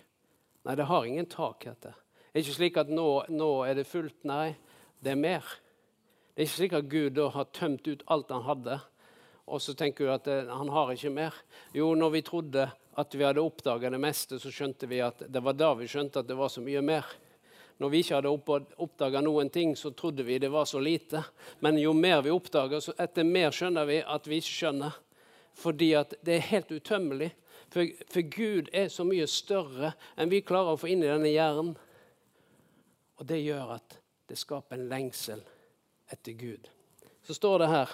Nei, 0.64 0.76
det 0.76 0.88
har 0.88 1.04
ingen 1.04 1.28
tak. 1.28 1.64
Dette. 1.64 1.92
Det 2.30 2.38
er 2.38 2.44
ikke 2.44 2.56
slik 2.56 2.78
at 2.80 2.92
nå, 2.92 3.08
nå 3.28 3.50
er 3.68 3.76
det 3.76 3.88
fullt. 3.88 4.22
Nei, 4.28 4.54
det 5.04 5.12
er 5.12 5.20
mer. 5.20 5.44
Det 6.32 6.40
er 6.42 6.48
ikke 6.48 6.56
slik 6.56 6.76
at 6.78 6.88
Gud 6.88 7.18
da 7.18 7.28
har 7.34 7.50
tømt 7.52 7.88
ut 7.88 8.04
alt 8.08 8.32
han 8.32 8.46
hadde, 8.48 8.78
og 9.50 9.62
så 9.62 9.74
tenker 9.74 10.06
du 10.06 10.12
at 10.14 10.28
eh, 10.30 10.46
han 10.46 10.70
har 10.70 10.92
ikke 10.94 11.10
mer. 11.10 11.34
Jo, 11.74 11.90
når 11.98 12.14
vi 12.14 12.22
trodde 12.26 12.68
at 13.00 13.14
vi 13.14 13.24
hadde 13.26 13.42
oppdaga 13.42 13.90
det 13.90 14.00
meste, 14.02 14.38
så 14.38 14.52
skjønte 14.54 14.86
vi 14.90 15.00
at 15.02 15.24
det 15.26 15.42
var 15.42 15.56
da 15.58 15.72
vi 15.78 15.88
skjønte 15.90 16.22
at 16.22 16.28
det 16.28 16.38
var 16.38 16.52
så 16.52 16.62
mye 16.62 16.82
mer. 16.84 17.06
Når 17.80 17.88
vi 17.88 18.02
ikke 18.02 18.18
hadde 18.18 18.32
oppdaga 18.84 19.22
noen 19.24 19.48
ting, 19.50 19.72
så 19.76 19.90
trodde 19.96 20.22
vi 20.26 20.38
det 20.38 20.50
var 20.52 20.66
så 20.68 20.78
lite. 20.82 21.22
Men 21.64 21.78
jo 21.80 21.94
mer 21.96 22.20
vi 22.22 22.32
oppdager, 22.34 22.82
så 22.84 22.92
etter 23.00 23.24
mer 23.24 23.54
skjønner 23.56 23.88
vi 23.88 24.02
at 24.04 24.28
vi 24.28 24.40
ikke 24.42 24.56
skjønner. 24.58 24.98
fordi 25.60 25.94
at 25.94 26.14
det 26.24 26.34
er 26.34 26.46
helt 26.48 26.70
utømmelig. 26.70 27.32
For, 27.70 27.86
for, 28.08 28.22
Gud 28.22 28.68
er 28.72 28.88
så 28.88 29.04
mye 29.04 29.26
større 29.28 29.92
enn 30.16 30.30
vi 30.30 30.40
klarer 30.46 30.74
å 30.74 30.78
få 30.80 30.88
inn 30.88 31.02
i 31.02 31.10
denne 31.10 31.28
hjernen. 31.28 31.74
Og 33.18 33.26
det 33.28 33.42
gjør 33.42 33.74
at 33.76 33.98
det 34.30 34.38
skaper 34.38 34.78
en 34.78 34.88
lengsel 34.88 35.42
etter 36.08 36.32
Gud. 36.38 36.70
Så 37.26 37.36
står 37.36 37.58
det 37.58 37.68
her 37.74 37.92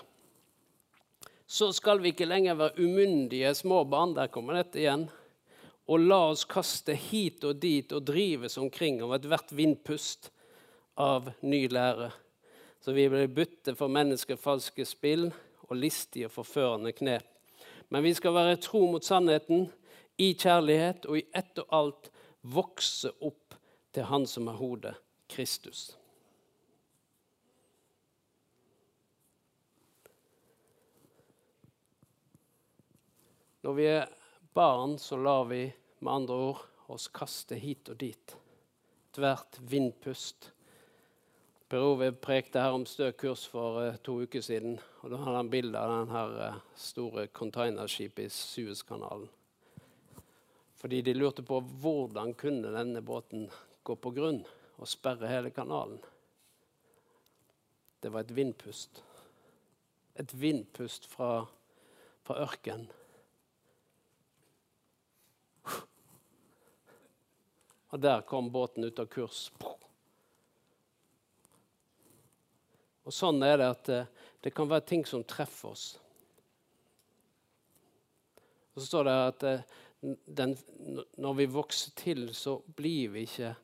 Så 1.47 1.71
skal 1.73 2.01
vi 2.03 2.11
ikke 2.11 2.27
lenger 2.27 2.59
være 2.59 2.83
umyndige 2.83 3.55
små 3.55 3.85
barn. 3.85 4.17
Der 4.17 4.31
kommer 4.33 4.59
dette 4.59 4.81
igjen. 4.83 5.07
Og 5.87 6.03
la 6.03 6.19
oss 6.33 6.43
kaste 6.51 6.97
hit 6.99 7.45
og 7.47 7.61
dit 7.63 7.93
og 7.95 8.03
drives 8.09 8.59
omkring 8.59 8.99
av 9.05 9.15
ethvert 9.15 9.53
vindpust 9.55 10.33
av 10.99 11.31
ny 11.47 11.69
lære. 11.71 12.11
Så 12.83 12.95
vi 12.97 13.07
blir 13.11 13.31
bytte 13.31 13.77
for 13.79 13.93
menneskefalske 13.93 14.87
spill 14.87 15.29
og 15.69 15.77
listige, 15.79 16.31
forførende 16.31 16.93
knep. 16.95 17.27
Men 17.91 18.03
vi 18.03 18.13
skal 18.19 18.35
være 18.35 18.59
tro 18.63 18.83
mot 18.91 19.05
sannheten, 19.05 19.69
i 20.19 20.33
kjærlighet 20.33 21.05
og 21.11 21.19
i 21.21 21.27
ett 21.37 21.59
og 21.61 21.75
alt 21.77 22.11
vokse 22.41 23.11
opp 23.21 23.57
til 23.93 24.07
Han 24.09 24.25
som 24.27 24.49
er 24.49 24.57
hodet, 24.57 24.95
Kristus. 25.29 25.91
Når 33.67 33.75
vi 33.75 33.87
er 33.91 34.11
barn, 34.55 34.93
så 34.99 35.17
lar 35.19 35.49
vi 35.51 35.65
med 35.99 36.13
andre 36.13 36.35
ord 36.39 36.61
oss 36.95 37.09
kaste 37.11 37.57
hit 37.59 37.89
og 37.91 37.97
dit. 37.99 38.35
Tvert 39.11 39.57
vindpust 39.59 40.53
Per 41.67 41.83
Ove 41.83 42.13
prekte 42.15 42.61
her 42.63 42.77
om 42.77 42.85
stø 42.87 43.09
kurs 43.19 43.43
for 43.51 43.81
uh, 43.83 43.97
to 44.07 44.21
uker 44.23 44.45
siden. 44.45 44.77
og 45.03 45.11
Da 45.11 45.19
hadde 45.19 45.41
han 45.41 45.51
bilde 45.51 45.81
av 45.81 45.91
denne 45.91 46.21
uh, 46.31 46.43
eh, 46.45 46.61
store 46.79 47.25
containerskipet 47.35 48.29
i 48.29 48.31
Suezkanalen. 48.31 49.27
Fordi 50.79 51.01
de 51.03 51.15
lurte 51.17 51.43
på 51.43 51.59
hvordan 51.59 52.37
kunne 52.39 52.71
denne 52.71 53.03
båten 53.03 53.49
gå 53.83 53.97
på 53.99 54.13
grunn 54.15 54.45
og 54.79 54.87
sperre 54.87 55.33
hele 55.33 55.51
kanalen. 55.51 55.99
Det 57.99 58.15
var 58.15 58.23
et 58.23 58.37
vindpust. 58.37 59.03
Et 60.15 60.37
vindpust 60.39 61.11
fra, 61.11 61.49
fra 62.23 62.39
ørkenen. 62.47 62.87
Og 67.95 68.03
der 68.03 68.25
kom 68.27 68.51
båten 68.53 68.85
ut 68.85 68.99
av 68.99 69.07
kurs. 69.11 69.47
Og 73.07 73.15
sånn 73.15 73.39
er 73.47 73.61
det 73.61 73.69
at 73.71 73.91
eh, 73.95 74.09
det 74.43 74.51
kan 74.55 74.69
være 74.71 74.89
ting 74.89 75.05
som 75.07 75.23
treffer 75.23 75.71
oss. 75.71 75.87
Og 78.75 78.83
så 78.83 78.87
står 78.89 79.07
det 79.07 79.15
at 79.29 79.47
eh, 79.47 79.77
den, 80.27 80.57
når 81.17 81.39
vi 81.39 81.47
vokser 81.55 81.95
til, 81.97 82.27
så 82.35 82.59
blir 82.77 83.15
vi 83.15 83.25
ikke 83.29 83.55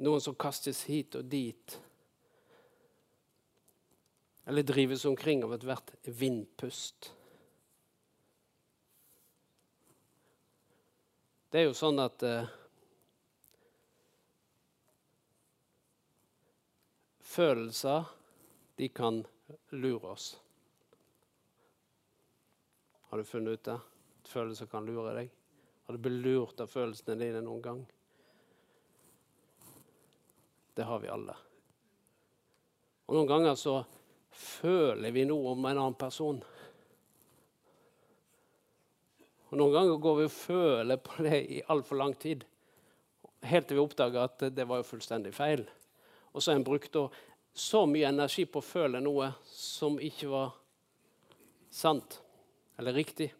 noen 0.00 0.22
som 0.22 0.38
kastes 0.38 0.86
hit 0.88 1.18
og 1.18 1.26
dit. 1.28 1.76
Eller 4.48 4.66
drives 4.66 5.04
omkring 5.04 5.44
av 5.44 5.52
ethvert 5.58 5.92
vindpust. 6.06 7.12
Det 11.50 11.58
er 11.58 11.66
jo 11.66 11.74
sånn 11.74 11.98
at 11.98 12.22
eh, 12.22 12.56
Følelser 17.30 18.08
de 18.78 18.88
kan 18.90 19.20
lure 19.70 20.12
oss. 20.16 20.32
Har 23.10 23.18
du 23.18 23.24
funnet 23.24 23.54
ut 23.54 23.68
det? 23.68 23.76
At 24.22 24.30
følelser 24.30 24.66
kan 24.70 24.86
lure 24.86 25.14
deg? 25.14 25.30
Har 25.86 25.94
du 25.94 26.02
blitt 26.02 26.24
lurt 26.26 26.62
av 26.62 26.70
følelsene 26.70 27.18
dine 27.18 27.42
noen 27.46 27.62
gang? 27.62 27.84
Det 30.74 30.86
har 30.86 31.02
vi 31.02 31.10
alle. 31.10 31.36
Og 33.06 33.14
Noen 33.14 33.30
ganger 33.30 33.58
så 33.58 33.76
føler 34.30 35.14
vi 35.14 35.26
noe 35.26 35.54
om 35.54 35.64
en 35.66 35.72
annen 35.76 35.98
person. 35.98 36.42
Og 39.50 39.58
Noen 39.58 39.74
ganger 39.74 39.98
går 39.98 40.16
vi 40.20 40.28
og 40.28 40.34
føler 40.34 41.00
på 41.02 41.26
det 41.26 41.40
i 41.56 41.60
altfor 41.74 41.98
lang 41.98 42.14
tid. 42.18 42.44
Helt 43.50 43.66
til 43.66 43.80
vi 43.80 43.82
oppdager 43.82 44.22
at 44.22 44.44
det 44.54 44.66
var 44.68 44.80
jo 44.80 44.86
fullstendig 44.86 45.32
feil. 45.34 45.64
Og 46.30 46.42
så 46.42 46.52
har 46.52 46.60
en 46.60 46.66
brukt 46.66 46.96
så 47.52 47.82
mye 47.90 48.08
energi 48.12 48.46
på 48.46 48.60
å 48.62 48.66
føle 48.66 49.00
noe 49.02 49.32
som 49.50 49.98
ikke 49.98 50.30
var 50.30 50.52
sant 51.70 52.20
eller 52.78 52.94
riktig. 52.94 53.30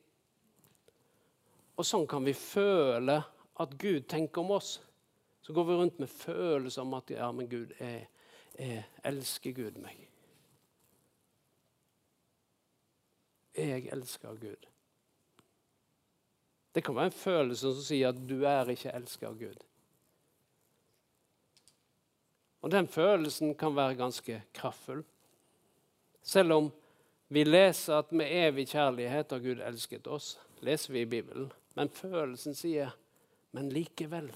Og 1.78 1.86
sånn 1.86 2.08
kan 2.10 2.26
vi 2.26 2.34
føle 2.36 3.20
at 3.62 3.76
Gud 3.78 4.08
tenker 4.10 4.42
om 4.42 4.56
oss. 4.58 4.80
Så 5.40 5.54
går 5.56 5.64
vi 5.68 5.78
rundt 5.78 6.02
med 6.02 6.10
følelser 6.10 6.82
om 6.82 6.98
at 6.98 7.14
ja, 7.14 7.30
men 7.32 7.48
Gud, 7.48 7.72
jeg, 7.78 8.08
jeg 8.58 8.82
elsker 9.08 9.54
Gud 9.56 9.78
meg. 9.80 10.02
Jeg 13.56 13.88
elsker 13.92 14.36
Gud. 14.42 14.68
Det 16.74 16.84
kan 16.86 16.94
være 16.94 17.10
en 17.10 17.18
følelse 17.18 17.72
som 17.74 17.82
sier 17.82 18.12
at 18.12 18.20
du 18.30 18.44
er 18.46 18.68
ikke 18.70 18.92
elsket 18.94 19.28
av 19.28 19.38
Gud. 19.38 19.64
Og 22.60 22.70
den 22.70 22.88
følelsen 22.88 23.54
kan 23.58 23.74
være 23.76 23.96
ganske 23.98 24.42
kraftfull. 24.54 25.02
Selv 26.22 26.52
om 26.52 26.68
vi 27.28 27.44
leser 27.44 28.02
at 28.02 28.12
med 28.12 28.30
evig 28.30 28.68
kjærlighet 28.74 29.32
har 29.32 29.42
Gud 29.42 29.62
elsket 29.64 30.06
oss, 30.06 30.34
leser 30.60 30.92
vi 30.92 31.02
i 31.02 31.08
Bibelen. 31.08 31.50
Men 31.74 31.88
følelsen 31.88 32.54
sier 32.54 32.90
'men 33.52 33.72
likevel'. 33.72 34.34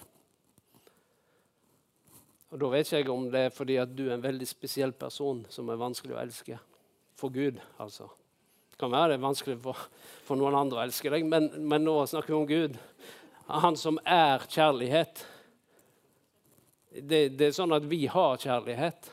Og 2.51 2.61
Da 2.61 2.67
vet 2.67 2.93
jeg 2.93 3.01
ikke 3.01 3.13
om 3.13 3.31
det 3.31 3.41
er 3.41 3.49
fordi 3.51 3.77
at 3.77 3.97
du 3.99 4.09
er 4.09 4.15
en 4.15 4.23
veldig 4.23 4.47
spesiell 4.49 4.93
person 4.93 5.47
som 5.51 5.69
er 5.69 5.77
vanskelig 5.77 6.15
å 6.15 6.23
elske. 6.23 6.59
For 7.17 7.29
Gud, 7.29 7.61
altså. 7.79 8.09
Det 8.75 8.81
kan 8.81 8.91
være 8.91 9.21
vanskelig 9.23 9.55
for, 9.63 9.87
for 10.27 10.35
noen 10.35 10.57
andre 10.59 10.81
å 10.81 10.83
elske 10.83 11.13
deg, 11.15 11.23
men, 11.31 11.47
men 11.63 11.85
nå 11.87 11.93
snakker 12.11 12.33
vi 12.33 12.39
om 12.41 12.49
Gud. 12.49 12.79
Han 13.47 13.77
som 13.79 14.01
er 14.03 14.43
kjærlighet 14.51 15.23
det, 16.95 17.29
det, 17.35 17.49
er 17.49 17.55
sånn 17.55 17.75
at 17.75 17.87
vi 17.91 18.05
har 18.11 18.39
kjærlighet. 18.39 19.11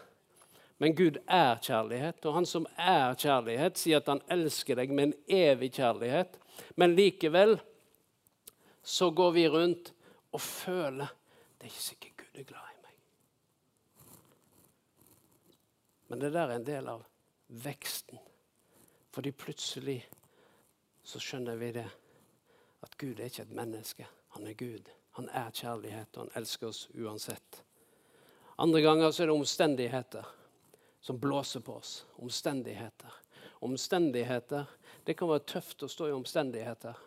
Men 0.82 0.95
Gud 0.97 1.19
er 1.30 1.62
kjærlighet, 1.62 2.26
og 2.26 2.39
han 2.39 2.47
som 2.50 2.65
er 2.78 3.13
kjærlighet, 3.17 3.78
sier 3.78 4.02
at 4.02 4.10
han 4.10 4.21
elsker 4.34 4.78
deg 4.82 4.93
med 4.93 5.10
en 5.10 5.15
evig 5.38 5.71
kjærlighet. 5.78 6.38
Men 6.78 6.95
likevel 6.97 7.60
så 8.82 9.12
går 9.13 9.38
vi 9.38 9.45
rundt 9.50 9.93
og 10.34 10.41
føler 10.41 11.13
det 11.58 11.67
er 11.67 11.74
ikke 11.74 11.86
sikkert 11.86 12.17
Gud 12.24 12.41
er 12.41 12.50
glad 12.50 12.74
i 12.74 12.82
meg. 12.82 12.97
Men 16.10 16.26
det 16.26 16.34
der 16.34 16.47
er 16.47 16.58
en 16.58 16.69
del 16.69 16.91
av 16.97 17.06
veksten. 17.62 18.21
Fordi 19.12 19.32
plutselig 19.32 20.00
så 21.04 21.19
skjønner 21.19 21.60
vi 21.60 21.71
det. 21.76 21.88
At 22.82 22.97
Gud 22.97 23.19
er 23.19 23.30
ikke 23.30 23.43
et 23.45 23.56
menneske. 23.56 24.08
Han 24.36 24.47
er 24.47 24.54
Gud. 24.58 24.89
Han 25.19 25.28
er 25.30 25.52
kjærlighet, 25.52 26.15
og 26.15 26.24
han 26.24 26.41
elsker 26.41 26.69
oss 26.71 26.86
uansett. 26.95 27.63
Andre 28.62 28.82
ganger 28.82 29.12
så 29.12 29.24
er 29.24 29.32
det 29.32 29.36
omstendigheter 29.36 30.28
som 31.02 31.19
blåser 31.19 31.60
på 31.60 31.76
oss. 31.76 32.06
Omstendigheter. 32.15 33.13
Omstendigheter. 33.60 34.65
Det 35.04 35.17
kan 35.17 35.30
være 35.30 35.47
tøft 35.50 35.84
å 35.84 35.89
stå 35.89 36.08
i 36.08 36.15
omstendigheter. 36.15 36.97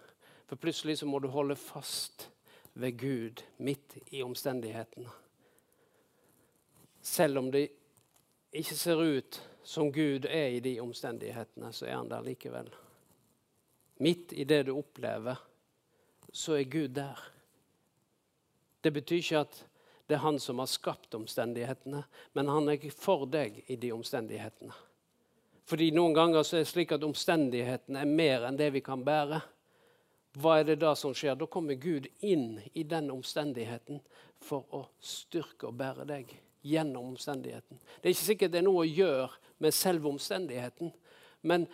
For 0.50 0.60
plutselig 0.60 0.98
så 1.00 1.08
må 1.08 1.20
du 1.22 1.30
holde 1.32 1.56
fast 1.56 2.28
ved 2.74 2.98
Gud 2.98 3.42
midt 3.56 3.96
i 4.10 4.22
omstendighetene. 4.22 5.10
Selv 7.00 7.38
om 7.38 7.50
det 7.54 7.68
ikke 8.52 8.76
ser 8.76 9.00
ut 9.00 9.40
som 9.64 9.92
Gud 9.92 10.26
er 10.28 10.52
i 10.52 10.60
de 10.60 10.76
omstendighetene, 10.80 11.72
så 11.72 11.86
er 11.86 11.96
han 11.96 12.08
der 12.10 12.24
likevel. 12.24 12.68
Midt 14.04 14.32
i 14.32 14.44
det 14.44 14.66
du 14.66 14.74
opplever, 14.76 15.40
så 16.32 16.58
er 16.58 16.68
Gud 16.68 16.88
der. 16.98 17.20
Det 18.84 18.92
betyr 18.92 19.22
ikke 19.22 19.44
at 19.46 19.62
det 20.06 20.18
er 20.18 20.26
han 20.26 20.38
som 20.38 20.60
har 20.60 20.68
skapt 20.68 21.14
omstendighetene, 21.16 22.02
men 22.36 22.52
han 22.52 22.68
er 22.68 22.90
for 22.92 23.24
deg 23.24 23.62
i 23.72 23.78
de 23.80 23.92
omstendighetene. 23.94 24.74
Fordi 25.64 25.88
Noen 25.96 26.12
ganger 26.12 26.44
så 26.44 26.58
er 26.58 26.66
det 26.66 26.68
slik 26.74 26.92
at 26.92 27.06
omstendighetene 27.06 28.02
er 28.04 28.16
mer 28.20 28.44
enn 28.44 28.60
det 28.60 28.68
vi 28.74 28.84
kan 28.84 29.00
bære. 29.04 29.40
Hva 30.36 30.58
er 30.60 30.68
det 30.68 30.82
da 30.82 30.92
som 30.98 31.14
skjer? 31.16 31.38
Da 31.40 31.48
kommer 31.48 31.80
Gud 31.80 32.10
inn 32.20 32.58
i 32.74 32.84
den 32.84 33.08
omstendigheten 33.14 34.02
for 34.44 34.68
å 34.76 34.84
styrke 35.00 35.70
og 35.70 35.78
bære 35.80 36.04
deg 36.10 36.34
gjennom 36.64 37.12
omstendigheten. 37.12 37.78
Det 38.00 38.08
er 38.08 38.14
ikke 38.14 38.30
sikkert 38.30 38.52
det 38.54 38.62
er 38.62 38.64
noe 38.64 38.84
å 38.84 38.88
gjøre 38.88 39.28
med 39.60 39.76
selve 39.76 40.08
omstendigheten, 40.08 40.92
men 41.44 41.66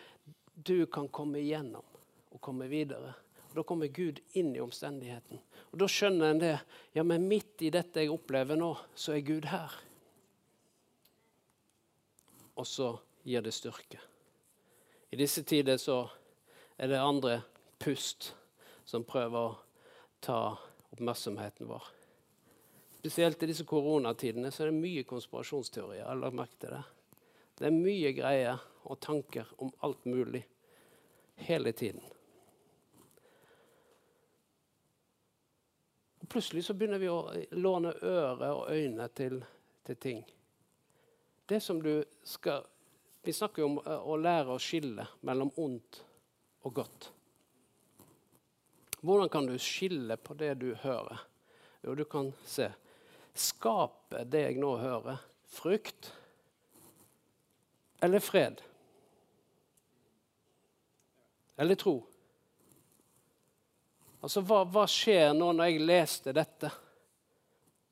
du 0.55 0.87
kan 0.91 1.07
komme 1.09 1.39
igjennom 1.39 1.87
og 2.35 2.41
komme 2.43 2.67
videre. 2.71 3.15
Og 3.51 3.57
Da 3.57 3.63
kommer 3.67 3.87
Gud 3.87 4.21
inn 4.39 4.55
i 4.57 4.63
omstendigheten. 4.63 5.39
Og 5.71 5.79
Da 5.79 5.87
skjønner 5.87 6.31
en 6.31 6.43
det. 6.43 6.59
Ja, 6.95 7.03
men 7.03 7.29
midt 7.29 7.63
i 7.63 7.71
dette 7.71 8.03
jeg 8.03 8.11
opplever 8.11 8.59
nå, 8.59 8.77
så 8.95 9.15
er 9.15 9.27
Gud 9.27 9.47
her. 9.51 9.75
Og 12.57 12.67
så 12.67 12.93
gir 13.23 13.43
det 13.43 13.55
styrke. 13.55 13.99
I 15.11 15.17
disse 15.17 15.43
tider 15.43 15.79
så 15.79 16.05
er 16.79 16.91
det 16.91 16.99
andre 16.99 17.41
pust 17.79 18.33
som 18.85 19.07
prøver 19.07 19.39
å 19.39 19.59
ta 20.21 20.41
oppmerksomheten 20.91 21.71
vår. 21.71 22.00
Spesielt 23.01 23.43
i 23.43 23.47
disse 23.49 23.65
koronatidene 23.65 24.51
så 24.53 24.67
er 24.67 24.69
det 24.69 24.77
mye 24.77 25.03
konspirasjonsteorier. 25.09 26.03
Jeg 26.03 26.07
har 26.07 26.35
merket 26.37 26.67
det. 26.69 26.81
Det 27.57 27.69
er 27.71 27.73
mye 27.73 28.11
greier 28.13 28.59
og 28.85 28.99
tanker 29.01 29.49
om 29.57 29.71
alt 29.81 30.05
mulig 30.05 30.43
hele 31.47 31.73
tiden. 31.73 32.03
Og 36.21 36.29
plutselig 36.29 36.67
så 36.67 36.77
begynner 36.77 37.01
vi 37.01 37.09
å 37.09 37.23
låne 37.57 37.95
ører 38.05 38.53
og 38.53 38.69
øyne 38.69 39.09
til, 39.17 39.39
til 39.89 39.97
ting. 39.97 40.21
Det 41.49 41.63
som 41.65 41.81
du 41.81 42.03
skal 42.25 42.69
Vi 43.25 43.33
snakker 43.37 43.61
jo 43.61 43.67
om 43.69 43.81
eh, 43.85 44.05
å 44.09 44.15
lære 44.17 44.55
å 44.55 44.61
skille 44.61 45.05
mellom 45.29 45.51
ondt 45.61 45.99
og 46.65 46.73
godt. 46.79 47.09
Hvordan 49.01 49.29
kan 49.29 49.49
du 49.49 49.59
skille 49.61 50.17
på 50.17 50.37
det 50.41 50.55
du 50.63 50.71
hører? 50.81 51.21
Jo, 51.85 51.93
du 51.95 52.07
kan 52.09 52.33
se. 52.49 52.71
Skaper 53.37 54.27
det 54.29 54.43
jeg 54.49 54.59
nå 54.61 54.75
hører, 54.81 55.21
frykt 55.51 56.11
eller 58.01 58.23
fred? 58.25 58.63
Eller 61.57 61.75
tro? 61.75 61.99
Altså, 64.21 64.41
hva, 64.45 64.63
hva 64.69 64.87
skjer 64.89 65.35
nå 65.37 65.51
når 65.57 65.69
jeg 65.69 65.85
leste 65.85 66.33
dette? 66.37 66.71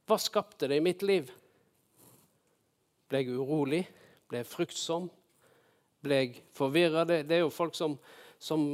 Hva 0.09 0.17
skapte 0.21 0.69
det 0.69 0.79
i 0.81 0.85
mitt 0.85 1.05
liv? 1.05 1.29
Ble 3.09 3.23
jeg 3.23 3.37
urolig? 3.37 3.83
Ble 4.29 4.43
jeg 4.43 4.49
fryktsom? 4.49 5.09
Ble 6.05 6.21
jeg 6.23 6.43
forvirra? 6.57 7.05
Det, 7.09 7.23
det, 7.29 7.39
er 7.39 7.45
jo 7.45 7.53
folk 7.53 7.77
som, 7.77 7.97
som, 8.39 8.65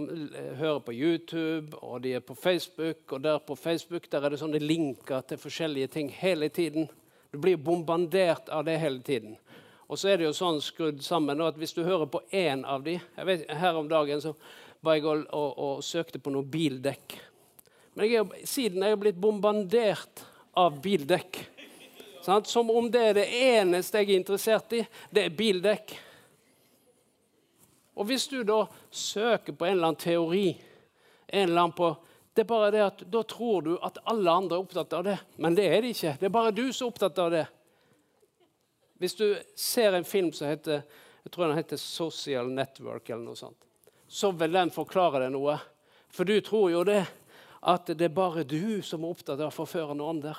hører 0.58 0.80
på 0.84 0.92
YouTube, 0.92 1.76
og 1.80 2.02
de 2.04 2.14
er 2.18 2.20
på 2.20 2.34
Facebook. 2.34 3.12
Og 3.12 3.22
der 3.24 3.38
på 3.38 3.56
Facebook 3.56 4.10
der 4.12 4.24
er 4.24 4.34
det 4.34 4.40
sånne 4.42 4.60
linker 4.60 5.24
til 5.28 5.40
forskjellige 5.40 5.92
ting 5.96 6.12
hele 6.12 6.48
tiden. 6.48 6.88
Du 7.32 7.40
blir 7.42 7.56
bombardert 7.56 8.48
av 8.48 8.64
det 8.64 8.76
hele 8.78 9.00
tiden. 9.02 9.38
Og 9.86 9.98
så 9.98 10.08
er 10.08 10.20
det 10.20 10.28
jo 10.28 10.36
sånn 10.36 10.60
skrudd 10.64 11.02
sammen 11.04 11.42
at 11.44 11.58
hvis 11.60 11.74
du 11.76 11.82
hører 11.84 12.08
på 12.10 12.22
én 12.32 12.64
av 12.68 12.84
de, 12.84 12.98
jeg 12.98 13.26
vet, 13.28 13.48
Her 13.50 13.76
om 13.76 13.88
dagen 13.88 14.20
så 14.22 14.34
var 14.84 14.96
jeg 14.96 15.06
og, 15.08 15.24
og, 15.32 15.58
og 15.58 15.84
søkte 15.84 16.20
på 16.20 16.32
noe 16.32 16.44
bildekk. 16.44 17.16
Men 17.94 18.08
jeg 18.08 18.20
er, 18.20 18.46
siden 18.48 18.82
er 18.82 18.94
jeg 18.94 19.02
blitt 19.04 19.20
bombardert 19.20 20.24
av 20.56 20.80
bildekk. 20.82 21.44
Som 22.24 22.70
om 22.72 22.88
det 22.88 23.02
er 23.10 23.16
det 23.18 23.26
eneste 23.36 24.00
jeg 24.00 24.10
er 24.10 24.20
interessert 24.22 24.72
i. 24.72 24.80
Det 25.12 25.26
er 25.26 25.36
bildekk. 25.36 25.92
Og 27.94 28.08
hvis 28.08 28.26
du 28.28 28.42
da 28.46 28.64
søker 28.90 29.54
på 29.54 29.66
en 29.66 29.76
eller 29.76 29.92
annen 29.92 30.00
teori 30.00 30.48
en 31.26 31.48
eller 31.48 31.60
annen 31.60 31.76
på, 31.76 31.92
det 32.34 32.42
er 32.42 32.50
bare 32.50 32.70
det 32.74 32.82
at 32.82 33.02
Da 33.10 33.22
tror 33.22 33.62
du 33.62 33.72
at 33.82 33.98
alle 34.10 34.30
andre 34.30 34.56
er 34.56 34.64
opptatt 34.64 34.92
av 34.92 35.04
det, 35.06 35.18
men 35.36 35.54
det 35.54 35.68
er 35.70 35.82
de 35.82 35.92
ikke. 35.94 36.16
Det 36.20 36.26
er 36.26 36.34
bare 36.34 36.54
du 36.54 36.66
som 36.72 36.86
er 36.86 36.92
opptatt 36.92 37.18
av 37.22 37.30
det. 37.30 37.44
Hvis 38.98 39.14
du 39.18 39.26
ser 39.58 39.94
en 39.94 40.06
film 40.06 40.32
som 40.32 40.48
heter 40.48 40.82
jeg 41.24 41.32
tror 41.32 41.48
den 41.48 41.56
heter 41.56 41.76
'Social 41.76 42.46
Network', 42.46 43.10
eller 43.10 43.24
noe 43.24 43.36
sånt, 43.36 43.56
så 44.08 44.30
vil 44.30 44.52
den 44.52 44.70
forklare 44.70 45.22
deg 45.22 45.32
noe. 45.32 45.58
For 46.10 46.24
du 46.24 46.40
tror 46.40 46.70
jo 46.70 46.84
det 46.84 47.06
at 47.62 47.86
det 47.86 48.04
er 48.04 48.12
bare 48.12 48.44
du 48.44 48.82
som 48.82 49.04
er 49.04 49.08
opptatt 49.08 49.40
av 49.40 49.48
å 49.48 49.56
forføre 49.64 49.96
noen 49.96 50.18
andre. 50.18 50.34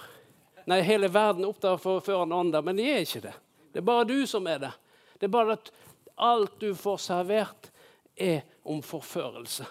Nei, 0.68 0.82
hele 0.82 1.08
verden 1.08 1.44
er 1.44 1.50
opptatt 1.50 1.72
av 1.72 1.80
å 1.80 1.82
forføre 1.82 2.28
noen 2.28 2.46
andre, 2.46 2.62
men 2.62 2.76
de 2.76 2.84
er 2.84 3.02
ikke 3.02 3.22
det. 3.22 3.34
Det 3.74 3.82
er 3.82 3.88
bare 3.89 4.06
du 4.06 4.28
som 4.28 4.48
er 4.48 4.60
det. 4.60 4.72
Det 5.20 5.26
er 5.26 5.34
bare 5.34 5.58
at 5.58 5.72
alt 6.15 6.60
du 6.60 6.73
får 6.75 7.01
servert, 7.04 7.71
er 8.15 8.45
om 8.63 8.82
forførelse. 8.84 9.65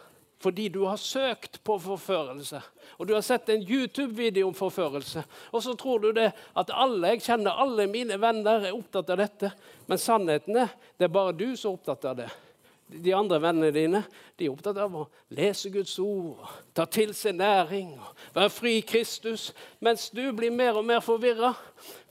Fordi 0.45 0.69
du 0.69 0.83
har 0.85 1.01
søkt 1.01 1.63
på 1.65 1.79
forførelse. 1.81 2.61
Og 2.99 3.09
du 3.09 3.15
har 3.15 3.23
sett 3.25 3.49
en 3.49 3.63
YouTube-video 3.65 4.51
om 4.51 4.55
forførelse. 4.55 5.23
Og 5.57 5.63
så 5.65 5.73
tror 5.81 6.03
du 6.03 6.11
det 6.13 6.31
at 6.37 6.73
alle 6.75 7.15
jeg 7.15 7.25
kjenner, 7.25 7.57
alle 7.65 7.87
mine 7.89 8.21
venner, 8.21 8.67
er 8.69 8.77
opptatt 8.77 9.15
av 9.15 9.23
dette. 9.23 9.55
Men 9.89 10.01
sannheten 10.01 10.67
er 10.67 10.75
det 10.99 11.09
er 11.09 11.17
bare 11.17 11.33
du 11.33 11.55
som 11.57 11.73
er 11.73 11.79
opptatt 11.79 12.05
av 12.11 12.19
det 12.21 12.29
de 12.87 13.13
andre 13.13 13.39
vennene 13.41 13.73
dine 13.75 14.03
de 14.37 14.47
er 14.47 14.53
opptatt 14.53 14.79
av 14.83 14.95
å 14.99 15.05
lese 15.35 15.71
Guds 15.73 15.95
ord, 16.03 16.43
ta 16.77 16.85
til 16.91 17.15
seg 17.17 17.39
næring, 17.39 17.95
være 18.35 18.53
fri 18.53 18.77
i 18.81 18.87
Kristus, 18.87 19.53
mens 19.85 20.09
du 20.15 20.25
blir 20.37 20.53
mer 20.55 20.79
og 20.79 20.87
mer 20.87 21.03
forvirra. 21.05 21.55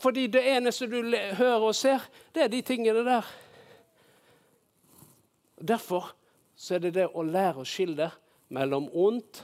Fordi 0.02 0.28
det 0.32 0.44
eneste 0.56 0.88
du 0.90 1.00
hører 1.04 1.68
og 1.68 1.76
ser, 1.78 2.04
det 2.34 2.46
er 2.46 2.52
de 2.52 2.62
tingene 2.66 3.04
der. 3.06 3.28
Derfor 5.64 6.12
så 6.56 6.76
er 6.76 6.84
det 6.84 6.96
det 6.98 7.06
å 7.08 7.24
lære 7.24 7.64
å 7.64 7.68
skille 7.68 8.10
mellom 8.52 8.90
ondt 8.92 9.40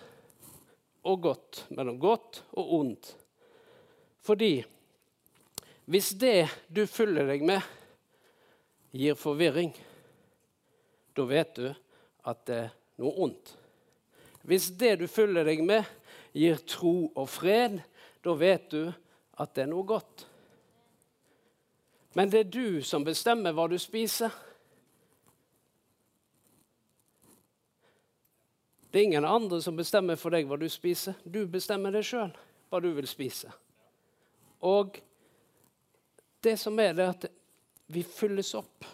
og 1.08 1.22
godt. 1.24 1.62
Mellom 1.72 2.00
godt 2.02 2.42
og 2.60 2.74
ondt. 2.80 3.14
Fordi 4.20 4.58
hvis 5.90 6.12
det 6.20 6.50
du 6.68 6.84
fyller 6.92 7.30
deg 7.32 7.46
med, 7.48 7.64
gir 8.92 9.16
forvirring, 9.16 9.72
da 11.16 11.26
vet 11.30 11.56
du 11.56 11.70
at 12.28 12.44
det 12.50 12.58
er 12.66 12.76
noe 13.00 13.16
ondt. 13.26 13.54
Hvis 14.44 14.70
det 14.78 14.98
du 15.00 15.08
fyller 15.08 15.48
deg 15.48 15.64
med, 15.64 15.88
gir 16.36 16.60
tro 16.68 17.08
og 17.16 17.30
fred, 17.32 17.80
da 18.22 18.36
vet 18.36 18.68
du 18.76 18.92
at 19.40 19.56
det 19.56 19.64
er 19.64 19.72
noe 19.72 19.88
godt. 19.88 20.28
Men 22.18 22.30
det 22.30 22.44
er 22.44 22.52
du 22.52 22.84
som 22.84 23.06
bestemmer 23.08 23.56
hva 23.56 23.70
du 23.72 23.78
spiser. 23.80 24.34
Det 28.92 29.00
er 29.00 29.04
ingen 29.04 29.26
andre 29.26 29.62
som 29.62 29.78
bestemmer 29.78 30.18
for 30.18 30.34
deg 30.34 30.48
hva 30.50 30.58
du 30.58 30.66
spiser. 30.70 31.18
Du 31.24 31.44
bestemmer 31.48 31.94
det 31.94 32.06
sjøl 32.08 32.32
hva 32.70 32.80
du 32.82 32.90
vil 32.94 33.08
spise. 33.10 33.52
Og 34.66 34.98
det 36.42 36.56
som 36.60 36.80
er 36.80 36.94
det, 36.98 37.06
er 37.06 37.14
at 37.14 37.26
vi 37.90 38.04
fylles 38.04 38.54
opp. 38.58 38.86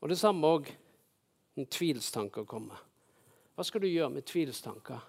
Og 0.00 0.08
det 0.08 0.18
samme 0.20 0.46
òg 0.46 0.70
når 1.58 1.68
tvilstanker 1.74 2.46
kommer. 2.48 2.78
Hva 3.56 3.66
skal 3.66 3.82
du 3.82 3.88
gjøre 3.90 4.12
med 4.14 4.26
tvilstanker? 4.28 5.00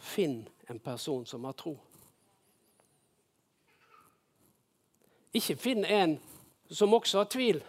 Finn 0.00 0.42
en 0.70 0.78
person 0.80 1.26
som 1.28 1.44
har 1.44 1.54
tro. 1.60 1.74
Ikke 5.36 5.58
finn 5.60 5.84
en 5.84 6.16
som 6.70 6.94
også 6.94 7.20
har 7.20 7.28
tvil, 7.30 7.60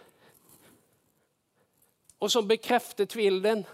og 2.22 2.30
som 2.30 2.46
bekrefter 2.48 3.06
tvilen 3.10 3.42
din. 3.42 3.64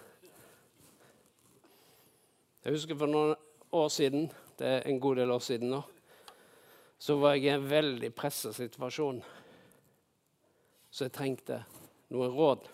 Jeg 2.69 2.75
husker 2.75 2.99
for 3.01 3.09
noen 3.09 3.31
år 3.73 3.87
siden, 3.89 4.27
det 4.61 4.67
er 4.69 4.83
en 4.91 4.99
god 5.01 5.17
del 5.17 5.31
år 5.33 5.41
siden 5.41 5.71
nå, 5.73 5.79
så 7.01 7.15
var 7.17 7.39
jeg 7.39 7.47
i 7.47 7.55
en 7.55 7.65
veldig 7.65 8.11
pressa 8.13 8.53
situasjon. 8.53 9.23
Så 10.93 11.07
jeg 11.07 11.15
trengte 11.17 11.63
noen 12.13 12.37
råd. 12.37 12.69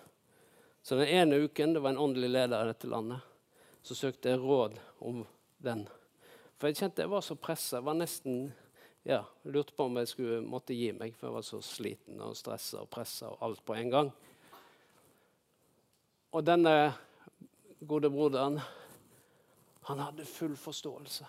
Så 0.82 0.98
den 0.98 1.14
ene 1.14 1.38
uken 1.46 1.76
det 1.76 1.84
var 1.86 1.94
en 1.94 2.02
åndelig 2.08 2.32
leder 2.32 2.66
i 2.66 2.72
dette 2.72 2.90
landet, 2.90 3.22
så 3.86 3.94
søkte 3.94 4.34
jeg 4.34 4.42
råd 4.42 4.74
om 4.98 5.22
den. 5.62 5.86
For 6.58 6.72
jeg 6.72 6.82
kjente 6.82 7.06
jeg 7.06 7.14
var 7.14 7.22
så 7.30 7.38
pressa. 7.38 7.78
Jeg 7.78 7.86
var 7.86 8.02
nesten 8.02 8.44
ja, 9.06 9.22
lurte 9.46 9.78
på 9.78 9.86
om 9.86 10.02
jeg 10.02 10.10
skulle 10.10 10.42
måtte 10.42 10.74
gi 10.74 10.90
meg, 10.90 11.14
for 11.14 11.30
jeg 11.30 11.38
var 11.38 11.50
så 11.54 11.62
sliten 11.62 12.18
og 12.18 12.34
stressa 12.34 12.82
og 12.82 12.90
pressa 12.90 13.30
og 13.30 13.46
alt 13.46 13.62
på 13.62 13.78
en 13.78 13.94
gang. 13.94 14.16
Og 16.34 16.42
denne 16.42 16.80
gode 17.86 18.10
broderen, 18.10 18.58
han 19.84 19.98
hadde 19.98 20.24
full 20.24 20.56
forståelse. 20.56 21.26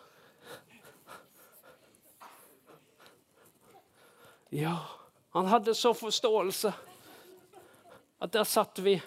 Ja, 4.49 4.77
han 5.29 5.45
hadde 5.45 5.75
så 5.75 5.93
forståelse 5.93 6.73
at 8.17 8.31
der 8.31 8.43
satt 8.43 8.79
vi 8.79 9.01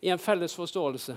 i 0.00 0.08
en 0.08 0.18
felles 0.18 0.54
forståelse. 0.54 1.16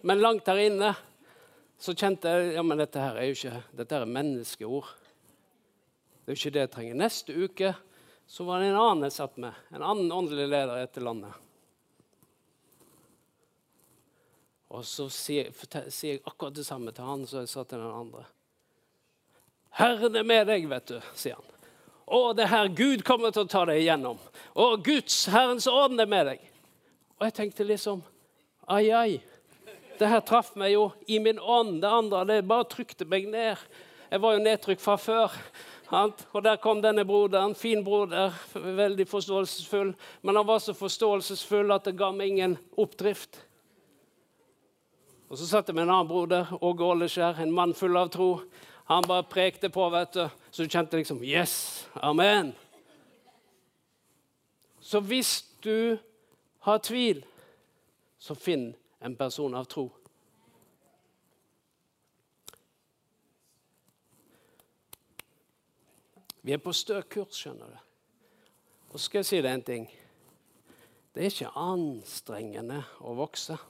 Men 0.00 0.20
langt 0.20 0.44
der 0.44 0.62
inne 0.64 0.94
så 1.76 1.92
kjente 1.92 2.32
jeg 2.32 2.54
ja, 2.54 2.64
men 2.64 2.80
dette 2.80 3.02
her 3.02 3.20
er 3.20 3.28
jo 3.28 3.36
ikke 3.36 3.62
dette 3.76 4.00
er 4.00 4.08
menneskeord. 4.08 4.88
Det 6.24 6.32
er 6.32 6.32
jo 6.32 6.40
ikke 6.40 6.54
det 6.56 6.64
jeg 6.64 6.72
trenger. 6.78 6.98
Neste 7.04 7.36
uke 7.36 7.74
så 8.24 8.48
var 8.48 8.64
det 8.64 8.72
en 8.72 8.80
annen 8.80 9.04
jeg 9.10 9.18
satt 9.18 9.36
med, 9.36 9.52
en 9.68 9.84
annen 9.84 10.12
åndelig 10.12 10.48
leder 10.48 10.78
i 10.78 10.88
dette 10.88 11.04
landet. 11.04 11.49
Og 14.70 14.84
så 14.86 15.08
sier, 15.10 15.50
sier, 15.90 16.18
jeg 16.18 16.24
akkurat 16.24 16.54
det 16.54 16.66
samme 16.66 16.92
til 16.94 17.06
han 17.06 17.24
som 17.26 17.42
jeg 17.42 17.50
sa 17.50 17.64
til 17.64 17.82
den 17.82 17.90
andre. 17.90 18.24
'Herren 19.70 20.16
er 20.16 20.26
med 20.26 20.46
deg', 20.46 20.68
vet 20.70 20.86
du, 20.88 21.00
sier 21.14 21.38
han. 21.38 21.50
Å, 22.10 22.32
det 22.34 22.48
her 22.50 22.70
Gud 22.74 23.04
kommer 23.06 23.30
til 23.30 23.46
å 23.46 23.50
ta 23.50 23.64
deg 23.68 23.82
igjennom. 23.84 24.18
Å, 24.54 24.64
Guds, 24.82 25.26
Herrens 25.30 25.68
ånd 25.70 26.00
er 26.02 26.08
med 26.10 26.26
deg. 26.26 26.46
Og 27.18 27.28
jeg 27.28 27.36
tenkte 27.36 27.66
liksom 27.66 28.02
Ai, 28.70 28.90
ai. 28.94 29.20
Det 29.98 30.08
her 30.08 30.22
traff 30.22 30.54
meg 30.58 30.72
jo 30.72 30.88
i 31.10 31.18
min 31.22 31.38
ånd. 31.38 31.80
Det 31.82 31.90
andre 31.90 32.24
det 32.28 32.40
bare 32.48 32.66
trykte 32.70 33.04
meg 33.04 33.26
ned. 33.30 33.58
Jeg 34.10 34.22
var 34.22 34.34
jo 34.36 34.42
nedtrykt 34.42 34.82
fra 34.82 34.96
før. 34.98 35.34
Og 35.90 36.42
der 36.46 36.58
kom 36.62 36.78
denne 36.82 37.04
broderen. 37.06 37.54
Fin 37.58 37.82
broder, 37.84 38.34
veldig 38.54 39.06
forståelsesfull. 39.10 39.92
Men 40.22 40.38
han 40.38 40.46
var 40.46 40.62
så 40.62 40.74
forståelsesfull 40.78 41.74
at 41.74 41.90
det 41.90 41.98
ga 41.98 42.12
meg 42.14 42.30
ingen 42.30 42.56
oppdrift. 42.78 43.42
Og 45.30 45.38
Så 45.38 45.46
satt 45.46 45.68
jeg 45.68 45.74
med 45.78 45.86
en 45.86 45.92
annen 45.94 46.08
broder, 46.08 46.48
Åge 46.58 46.84
Åleskjær, 46.84 47.38
en 47.38 47.52
mann 47.54 47.74
full 47.74 47.94
av 47.96 48.08
tro. 48.10 48.40
Han 48.90 49.06
bare 49.06 49.28
prekte 49.30 49.68
på, 49.70 49.84
vet 49.94 50.16
du. 50.16 50.24
Så 50.50 50.64
du 50.66 50.68
kjente 50.68 50.98
liksom 50.98 51.22
Yes! 51.22 51.86
Amen! 51.94 52.50
Så 54.80 55.00
hvis 55.00 55.44
du 55.62 55.98
har 56.66 56.82
tvil, 56.82 57.22
så 58.18 58.34
finn 58.34 58.72
en 59.00 59.14
person 59.16 59.54
av 59.54 59.70
tro. 59.70 59.86
Vi 66.42 66.52
er 66.52 66.58
på 66.58 66.74
stø 66.74 67.02
kurs, 67.06 67.38
skjønner 67.38 67.70
du. 67.70 67.80
Og 68.90 68.98
så 68.98 69.04
skal 69.04 69.22
jeg 69.22 69.30
si 69.30 69.42
deg 69.44 69.52
en 69.54 69.62
ting. 69.62 69.90
Det 71.14 71.22
er 71.22 71.30
ikke 71.30 71.54
anstrengende 71.54 72.82
å 72.98 73.14
vokse. 73.14 73.60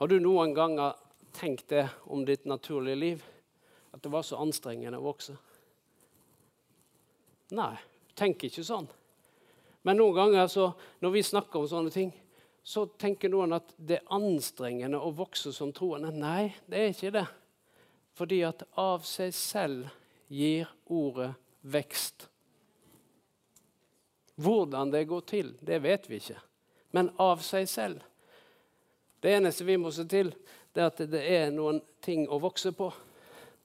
Har 0.00 0.08
du 0.08 0.16
noen 0.20 0.54
ganger 0.56 0.94
tenkt 1.36 1.68
det 1.68 1.82
om 2.08 2.24
ditt 2.24 2.46
naturlige 2.48 2.96
liv? 2.96 3.24
At 3.92 4.00
det 4.02 4.08
var 4.08 4.24
så 4.24 4.38
anstrengende 4.40 4.96
å 4.96 5.04
vokse? 5.04 5.34
Nei, 7.52 7.74
tenk 8.16 8.46
ikke 8.48 8.64
sånn. 8.64 8.88
Men 9.84 10.00
noen 10.00 10.16
ganger 10.16 10.48
så, 10.48 10.70
når 11.04 11.12
vi 11.18 11.24
snakker 11.28 11.60
om 11.60 11.68
sånne 11.68 11.92
ting, 11.92 12.14
så 12.64 12.86
tenker 12.96 13.28
noen 13.28 13.58
at 13.58 13.76
det 13.76 13.98
er 13.98 14.16
anstrengende 14.16 14.96
å 15.04 15.12
vokse 15.20 15.52
som 15.52 15.68
troende. 15.76 16.14
Nei, 16.16 16.54
det 16.64 16.80
er 16.80 16.96
ikke 16.96 17.14
det. 17.20 17.28
Fordi 18.16 18.40
at 18.48 18.64
av 18.80 19.04
seg 19.04 19.36
selv 19.36 19.92
gir 20.32 20.68
ordet 20.88 21.34
vekst. 21.60 22.30
Hvordan 24.40 24.96
det 24.96 25.08
går 25.12 25.28
til, 25.28 25.56
det 25.60 25.84
vet 25.84 26.08
vi 26.08 26.24
ikke. 26.24 26.40
Men 26.96 27.12
av 27.20 27.44
seg 27.44 27.68
selv. 27.68 28.00
Det 29.20 29.34
eneste 29.36 29.66
vi 29.68 29.76
må 29.76 29.92
se 29.92 30.06
til, 30.08 30.32
det 30.72 30.82
er 30.82 30.90
at 30.90 31.02
det 31.12 31.20
er 31.20 31.50
noen 31.52 31.80
ting 32.04 32.26
å 32.30 32.38
vokse 32.40 32.72
på. 32.76 32.88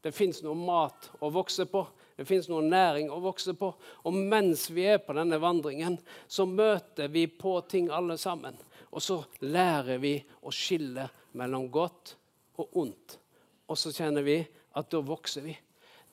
Det 0.04 0.12
fins 0.14 0.42
noe 0.46 0.58
mat 0.58 1.10
å 1.24 1.32
vokse 1.34 1.66
på. 1.70 1.86
Det 2.16 2.28
fins 2.28 2.48
noe 2.52 2.64
næring 2.64 3.10
å 3.12 3.20
vokse 3.24 3.56
på. 3.58 3.72
Og 4.06 4.14
mens 4.16 4.68
vi 4.72 4.86
er 4.88 5.00
på 5.04 5.16
denne 5.18 5.40
vandringen, 5.42 5.98
så 6.28 6.46
møter 6.46 7.10
vi 7.12 7.26
på 7.28 7.58
ting 7.70 7.90
alle 7.90 8.18
sammen. 8.22 8.58
Og 8.92 9.04
så 9.04 9.18
lærer 9.44 10.00
vi 10.00 10.16
å 10.46 10.54
skille 10.54 11.08
mellom 11.36 11.68
godt 11.72 12.16
og 12.62 12.78
ondt. 12.86 13.18
Og 13.68 13.80
så 13.80 13.92
kjenner 13.96 14.24
vi 14.24 14.40
at 14.76 14.92
da 14.92 15.02
vokser 15.04 15.44
vi. 15.48 15.56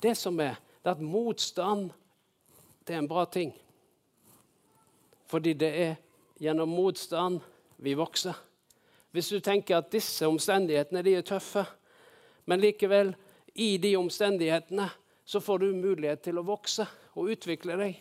Det 0.03 0.15
som 0.19 0.41
er, 0.43 0.57
det 0.83 0.91
er 0.91 0.97
at 0.97 1.05
motstand 1.05 1.93
det 2.83 2.97
er 2.97 3.03
en 3.03 3.11
bra 3.11 3.27
ting. 3.31 3.53
Fordi 5.31 5.53
det 5.55 5.71
er 5.85 5.93
gjennom 6.43 6.73
motstand 6.75 7.39
vi 7.77 7.95
vokser. 7.95 8.35
Hvis 9.13 9.29
du 9.29 9.41
tenker 9.45 9.79
at 9.79 9.93
disse 9.93 10.27
omstendighetene 10.29 11.03
de 11.05 11.17
er 11.19 11.27
tøffe, 11.27 11.67
men 12.49 12.63
likevel, 12.63 13.13
i 13.55 13.77
de 13.77 13.97
omstendighetene 13.97 14.89
så 15.25 15.41
får 15.41 15.59
du 15.59 15.75
mulighet 15.77 16.23
til 16.25 16.41
å 16.41 16.47
vokse 16.47 16.87
og 17.15 17.29
utvikle 17.35 17.77
deg. 17.77 18.01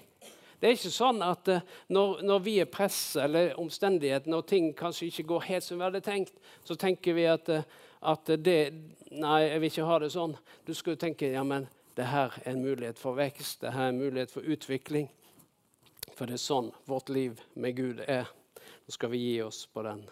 Det 0.61 0.69
er 0.69 0.77
ikke 0.77 0.93
sånn 0.93 1.23
at 1.25 1.49
uh, 1.49 1.63
når, 1.89 2.21
når, 2.21 2.41
vi 2.45 2.53
er 2.61 2.69
presset 2.69 3.23
eller 3.25 3.55
omstendighetene 3.59 4.37
og 4.37 4.45
ting 4.47 4.69
kanskje 4.77 5.09
ikke 5.09 5.25
går 5.33 5.47
helt 5.47 5.65
som 5.65 5.79
vi 5.79 5.87
hadde 5.87 6.03
tenkt, 6.05 6.35
så 6.63 6.77
tenker 6.77 7.17
vi 7.17 7.25
at, 7.29 7.49
uh, 7.49 7.65
at 8.13 8.35
det 8.37 8.59
Nei, 9.11 9.41
jeg 9.43 9.59
vil 9.59 9.67
ikke 9.67 9.85
ha 9.89 9.95
det 9.99 10.07
sånn. 10.13 10.33
Du 10.63 10.69
skulle 10.71 10.95
tenke 10.95 11.27
ja, 11.27 11.41
men 11.43 11.65
det 11.99 12.05
her 12.07 12.31
er 12.45 12.53
en 12.53 12.61
mulighet 12.63 13.01
for 13.01 13.17
vekst, 13.17 13.59
det 13.59 13.73
her 13.75 13.89
er 13.89 13.91
en 13.91 13.99
mulighet 13.99 14.31
for 14.31 14.47
utvikling. 14.47 15.09
For 16.15 16.31
det 16.31 16.37
er 16.37 16.45
sånn 16.45 16.71
vårt 16.87 17.11
liv 17.11 17.43
med 17.59 17.75
Gud 17.75 17.99
er. 18.07 18.31
Nå 18.55 18.95
skal 18.95 19.11
vi 19.11 19.25
gi 19.25 19.37
oss 19.43 19.65
på 19.67 19.83
den. 19.83 20.05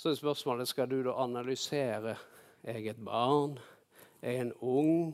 Så 0.00 0.08
er 0.08 0.14
spørsmålet 0.16 0.68
skal 0.68 0.88
du 0.88 1.02
da 1.04 1.12
analysere 1.20 2.14
er 2.64 2.76
jeg 2.78 2.86
et 2.94 3.00
barn, 3.04 3.58
er 4.22 4.32
jeg 4.32 4.44
en 4.46 4.52
ung, 4.64 5.10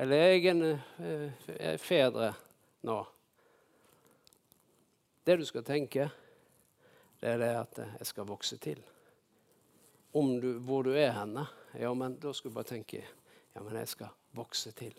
eller 0.00 0.16
er 0.16 0.30
jeg 0.32 0.46
en 0.54 0.62
uh, 0.72 1.74
fedre 1.76 2.30
nå? 2.88 2.94
Det 5.26 5.36
du 5.36 5.44
skal 5.44 5.66
tenke, 5.68 6.06
det 7.20 7.34
er 7.34 7.42
det 7.42 7.50
at 7.58 7.82
jeg 7.82 8.08
skal 8.08 8.28
vokse 8.32 8.56
til 8.56 8.80
Om 10.16 10.40
du, 10.40 10.48
hvor 10.64 10.88
du 10.88 10.94
er 10.96 11.12
henne, 11.18 11.44
ja, 11.76 11.92
men 11.92 12.16
da 12.16 12.32
skal 12.32 12.54
du 12.54 12.56
bare 12.56 12.70
tenke 12.72 13.02
ja, 13.02 13.60
men 13.60 13.76
jeg 13.76 13.88
skal 13.92 14.16
vokse 14.32 14.72
til. 14.72 14.96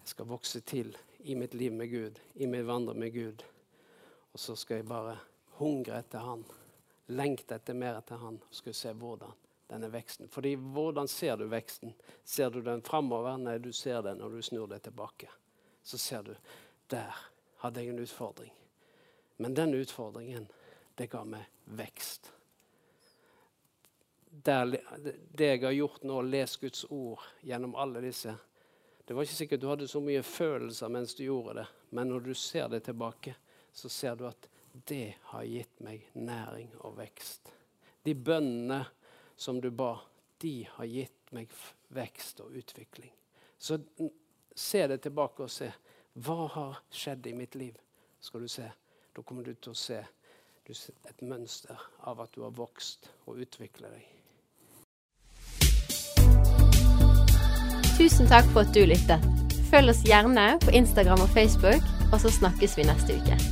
Jeg 0.00 0.14
skal 0.14 0.32
vokse 0.32 0.60
til 0.60 0.96
i 1.28 1.34
mitt 1.34 1.52
liv 1.54 1.72
med 1.76 1.92
Gud, 1.92 2.24
i 2.40 2.46
mitt 2.46 2.64
vandring 2.66 3.04
med 3.04 3.12
Gud. 3.12 3.44
Og 4.32 4.40
så 4.40 4.56
skal 4.56 4.80
jeg 4.80 4.88
bare 4.88 5.18
hungre 5.60 6.00
etter 6.00 6.24
Han, 6.24 6.48
lengte 7.16 7.56
etter 7.58 7.76
mer 7.78 8.00
etter 8.00 8.20
Han, 8.22 8.40
skulle 8.50 8.76
se 8.76 8.92
hvordan 8.96 9.32
denne 9.72 9.88
veksten. 9.92 10.28
Fordi 10.28 10.54
hvordan 10.56 11.08
ser 11.08 11.36
du 11.40 11.46
veksten? 11.48 11.94
Ser 12.24 12.50
du 12.50 12.60
den 12.62 12.82
framover? 12.84 13.38
Nei, 13.40 13.56
du 13.58 13.72
ser 13.72 14.02
den 14.04 14.20
når 14.20 14.36
du 14.36 14.42
snur 14.42 14.68
deg 14.68 14.82
tilbake. 14.84 15.30
Så 15.82 15.98
ser 15.98 16.26
du 16.26 16.34
der 16.92 17.16
hadde 17.62 17.80
jeg 17.80 17.94
en 17.94 18.02
utfordring. 18.02 18.52
Men 19.40 19.56
den 19.56 19.74
utfordringen, 19.74 20.46
det 20.94 21.08
ga 21.10 21.24
meg 21.24 21.48
vekst 21.64 22.32
der, 24.32 24.76
det 25.32 25.46
jeg 25.46 25.64
har 25.64 25.72
gjort 25.72 26.02
nå, 26.02 26.22
les 26.22 26.56
Guds 26.56 26.84
ord 26.88 27.20
gjennom 27.40 27.74
alle 27.74 28.00
disse 28.00 28.34
Det 29.04 29.14
var 29.14 29.26
ikke 29.26 29.34
sikkert 29.34 29.60
du 29.60 29.66
hadde 29.68 29.88
så 29.90 30.00
mye 30.00 30.22
følelser 30.22 30.88
mens 30.88 31.14
du 31.18 31.24
gjorde 31.24 31.54
det, 31.58 31.66
men 31.90 32.08
når 32.08 32.20
du 32.20 32.34
ser 32.34 32.68
det 32.70 32.84
tilbake, 32.86 33.34
så 33.72 33.88
ser 33.88 34.16
du 34.16 34.28
at 34.28 34.46
det 34.72 35.14
har 35.22 35.44
gitt 35.44 35.80
meg 35.80 36.08
næring 36.14 36.72
og 36.80 36.96
vekst. 36.98 37.52
De 38.04 38.14
bønnene 38.14 38.84
som 39.36 39.60
du 39.60 39.70
ba, 39.70 39.96
de 40.42 40.66
har 40.74 40.88
gitt 40.90 41.32
meg 41.32 41.52
vekst 41.94 42.40
og 42.40 42.56
utvikling. 42.56 43.12
Så 43.58 43.78
se 44.54 44.86
det 44.86 45.02
tilbake 45.02 45.44
og 45.44 45.50
se. 45.50 45.70
Hva 46.12 46.48
har 46.54 46.80
skjedd 46.92 47.26
i 47.26 47.36
mitt 47.36 47.54
liv? 47.54 47.76
Skal 48.20 48.40
du 48.44 48.48
se. 48.48 48.66
Da 49.12 49.22
kommer 49.22 49.44
du 49.44 49.54
til 49.54 49.72
å 49.72 49.78
se 49.78 50.00
et 50.72 51.22
mønster 51.26 51.78
av 52.08 52.20
at 52.22 52.32
du 52.34 52.42
har 52.46 52.54
vokst 52.56 53.10
og 53.26 53.42
utviklet 53.44 53.92
deg. 53.92 54.08
Tusen 57.98 58.30
takk 58.30 58.48
for 58.54 58.64
at 58.64 58.72
du 58.74 58.86
lyttet. 58.88 59.26
Følg 59.72 59.92
oss 59.92 60.04
gjerne 60.06 60.54
på 60.64 60.74
Instagram 60.76 61.24
og 61.24 61.34
Facebook, 61.36 61.84
og 62.12 62.20
så 62.24 62.32
snakkes 62.40 62.78
vi 62.78 62.88
neste 62.88 63.20
uke. 63.20 63.51